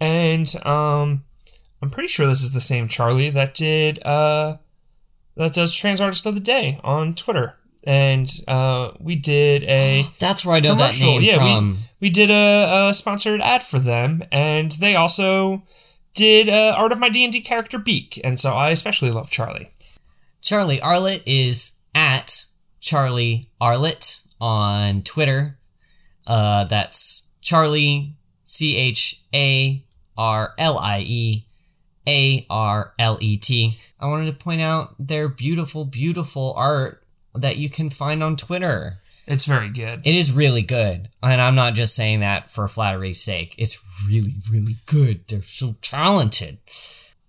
And 0.00 0.52
um, 0.64 1.24
I'm 1.82 1.90
pretty 1.90 2.08
sure 2.08 2.26
this 2.26 2.42
is 2.42 2.52
the 2.52 2.60
same 2.60 2.88
Charlie 2.88 3.30
that 3.30 3.54
did 3.54 4.04
uh, 4.04 4.56
that 5.36 5.52
does 5.52 5.74
Trans 5.74 6.00
Artist 6.00 6.26
of 6.26 6.34
the 6.34 6.40
Day 6.40 6.78
on 6.82 7.14
Twitter. 7.14 7.56
And 7.86 8.30
uh, 8.48 8.92
we 8.98 9.16
did 9.16 9.64
a 9.64 10.04
That's 10.18 10.44
where 10.46 10.56
I 10.56 10.60
know 10.60 10.74
that 10.74 10.98
name 11.00 11.22
yeah, 11.22 11.36
from. 11.36 11.72
we 12.00 12.08
we 12.08 12.10
did 12.10 12.30
a, 12.30 12.88
a 12.88 12.94
sponsored 12.94 13.40
ad 13.40 13.62
for 13.62 13.78
them, 13.78 14.22
and 14.32 14.72
they 14.72 14.96
also 14.96 15.64
did 16.14 16.48
uh, 16.48 16.74
art 16.76 16.92
of 16.92 17.00
my 17.00 17.08
D 17.08 17.24
and 17.24 17.32
D 17.32 17.40
character 17.40 17.78
Beak, 17.78 18.20
and 18.24 18.40
so 18.40 18.52
I 18.52 18.70
especially 18.70 19.10
love 19.10 19.30
Charlie. 19.30 19.68
Charlie 20.44 20.80
Arlett 20.82 21.22
is 21.24 21.80
at 21.94 22.44
Charlie 22.78 23.44
Arlett 23.62 24.20
on 24.42 25.00
Twitter. 25.00 25.58
Uh, 26.26 26.64
that's 26.64 27.34
Charlie 27.40 28.14
C 28.44 28.76
H 28.76 29.22
A 29.34 29.82
R 30.18 30.52
L 30.58 30.78
I 30.78 31.00
E 31.00 31.46
A 32.06 32.46
R 32.50 32.92
L 32.98 33.16
E 33.22 33.38
T. 33.38 33.70
I 33.98 34.06
wanted 34.06 34.26
to 34.26 34.44
point 34.44 34.60
out 34.60 34.94
their 34.98 35.30
beautiful, 35.30 35.86
beautiful 35.86 36.54
art 36.58 37.02
that 37.34 37.56
you 37.56 37.70
can 37.70 37.88
find 37.88 38.22
on 38.22 38.36
Twitter. 38.36 38.98
It's 39.26 39.46
very 39.46 39.70
good. 39.70 40.06
It 40.06 40.14
is 40.14 40.36
really 40.36 40.60
good. 40.60 41.08
And 41.22 41.40
I'm 41.40 41.54
not 41.54 41.72
just 41.72 41.96
saying 41.96 42.20
that 42.20 42.50
for 42.50 42.68
flattery's 42.68 43.22
sake. 43.22 43.54
It's 43.56 44.06
really, 44.06 44.34
really 44.52 44.74
good. 44.84 45.26
They're 45.26 45.40
so 45.40 45.76
talented. 45.80 46.58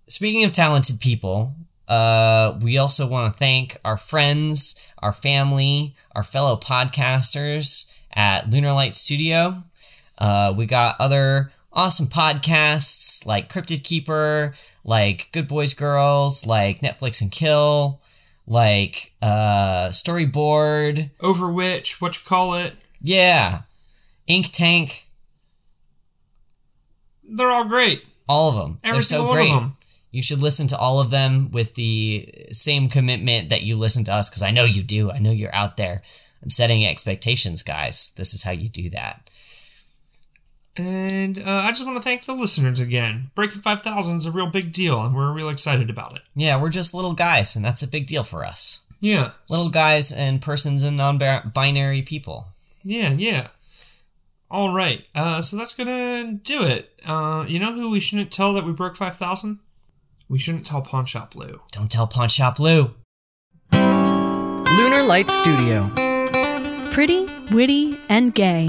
Speaking 0.06 0.44
of 0.44 0.52
talented 0.52 1.00
people, 1.00 1.54
uh, 1.88 2.58
we 2.62 2.78
also 2.78 3.06
want 3.06 3.32
to 3.32 3.38
thank 3.38 3.76
our 3.84 3.96
friends, 3.96 4.90
our 4.98 5.12
family, 5.12 5.94
our 6.14 6.22
fellow 6.22 6.56
podcasters 6.56 7.98
at 8.12 8.50
Lunar 8.50 8.72
Light 8.72 8.94
Studio. 8.94 9.54
Uh, 10.18 10.54
we 10.56 10.66
got 10.66 10.96
other 10.98 11.52
awesome 11.72 12.06
podcasts 12.06 13.26
like 13.26 13.52
Cryptid 13.52 13.84
Keeper, 13.84 14.54
like 14.84 15.28
Good 15.32 15.46
Boys 15.46 15.74
Girls, 15.74 16.46
like 16.46 16.80
Netflix 16.80 17.20
and 17.20 17.30
Kill, 17.30 18.00
like 18.46 19.12
uh, 19.22 19.88
Storyboard. 19.90 21.10
Over 21.20 21.52
which, 21.52 22.00
what 22.00 22.16
you 22.16 22.22
call 22.26 22.54
it? 22.54 22.74
Yeah. 23.02 23.60
Ink 24.26 24.46
Tank, 24.50 25.02
They're 27.28 27.50
all 27.50 27.68
great. 27.68 28.04
all 28.28 28.50
of 28.50 28.56
them. 28.56 28.78
Every 28.82 28.96
They're 28.96 29.02
single 29.02 29.26
so 29.28 29.32
one 29.34 29.36
great. 29.36 29.52
of 29.52 29.60
them. 29.60 29.72
You 30.10 30.22
should 30.22 30.40
listen 30.40 30.66
to 30.68 30.78
all 30.78 31.00
of 31.00 31.10
them 31.10 31.50
with 31.50 31.74
the 31.74 32.46
same 32.52 32.88
commitment 32.88 33.50
that 33.50 33.62
you 33.62 33.76
listen 33.76 34.04
to 34.04 34.12
us 34.12 34.30
because 34.30 34.42
I 34.42 34.50
know 34.50 34.64
you 34.64 34.82
do. 34.82 35.10
I 35.10 35.18
know 35.18 35.30
you're 35.30 35.54
out 35.54 35.76
there. 35.76 36.02
I'm 36.42 36.50
setting 36.50 36.86
expectations, 36.86 37.62
guys. 37.62 38.12
This 38.16 38.32
is 38.32 38.44
how 38.44 38.52
you 38.52 38.68
do 38.68 38.88
that. 38.90 39.28
And 40.76 41.38
uh, 41.38 41.62
I 41.64 41.68
just 41.68 41.86
want 41.86 41.96
to 41.96 42.02
thank 42.02 42.24
the 42.24 42.34
listeners 42.34 42.80
again. 42.80 43.30
Breaking 43.34 43.62
5,000 43.62 44.16
is 44.16 44.26
a 44.26 44.30
real 44.30 44.50
big 44.50 44.72
deal, 44.72 45.02
and 45.02 45.14
we're 45.14 45.32
real 45.32 45.48
excited 45.48 45.88
about 45.88 46.16
it. 46.16 46.22
Yeah, 46.34 46.60
we're 46.60 46.68
just 46.68 46.92
little 46.92 47.14
guys, 47.14 47.56
and 47.56 47.64
that's 47.64 47.82
a 47.82 47.88
big 47.88 48.06
deal 48.06 48.24
for 48.24 48.44
us. 48.44 48.86
Yeah. 49.00 49.32
Little 49.48 49.70
guys 49.70 50.12
and 50.12 50.40
persons 50.42 50.82
and 50.82 50.96
non 50.96 51.18
binary 51.52 52.02
people. 52.02 52.46
Yeah, 52.82 53.10
yeah. 53.10 53.48
All 54.50 54.74
right. 54.74 55.04
Uh, 55.14 55.40
so 55.40 55.56
that's 55.56 55.74
going 55.74 55.88
to 55.88 56.32
do 56.42 56.62
it. 56.62 56.92
Uh, 57.04 57.44
you 57.48 57.58
know 57.58 57.74
who 57.74 57.90
we 57.90 58.00
shouldn't 58.00 58.30
tell 58.30 58.52
that 58.54 58.64
we 58.64 58.72
broke 58.72 58.96
5,000? 58.96 59.58
We 60.28 60.38
shouldn't 60.38 60.66
tell 60.66 60.82
Pawn 60.82 61.04
Shop 61.04 61.36
Lou. 61.36 61.60
Don't 61.70 61.90
tell 61.90 62.08
Pawn 62.08 62.28
Shop 62.28 62.58
Lou. 62.58 62.90
Lunar 63.72 65.02
Light 65.04 65.30
Studio. 65.30 65.90
Pretty, 66.90 67.26
witty, 67.52 67.98
and 68.08 68.34
gay. 68.34 68.68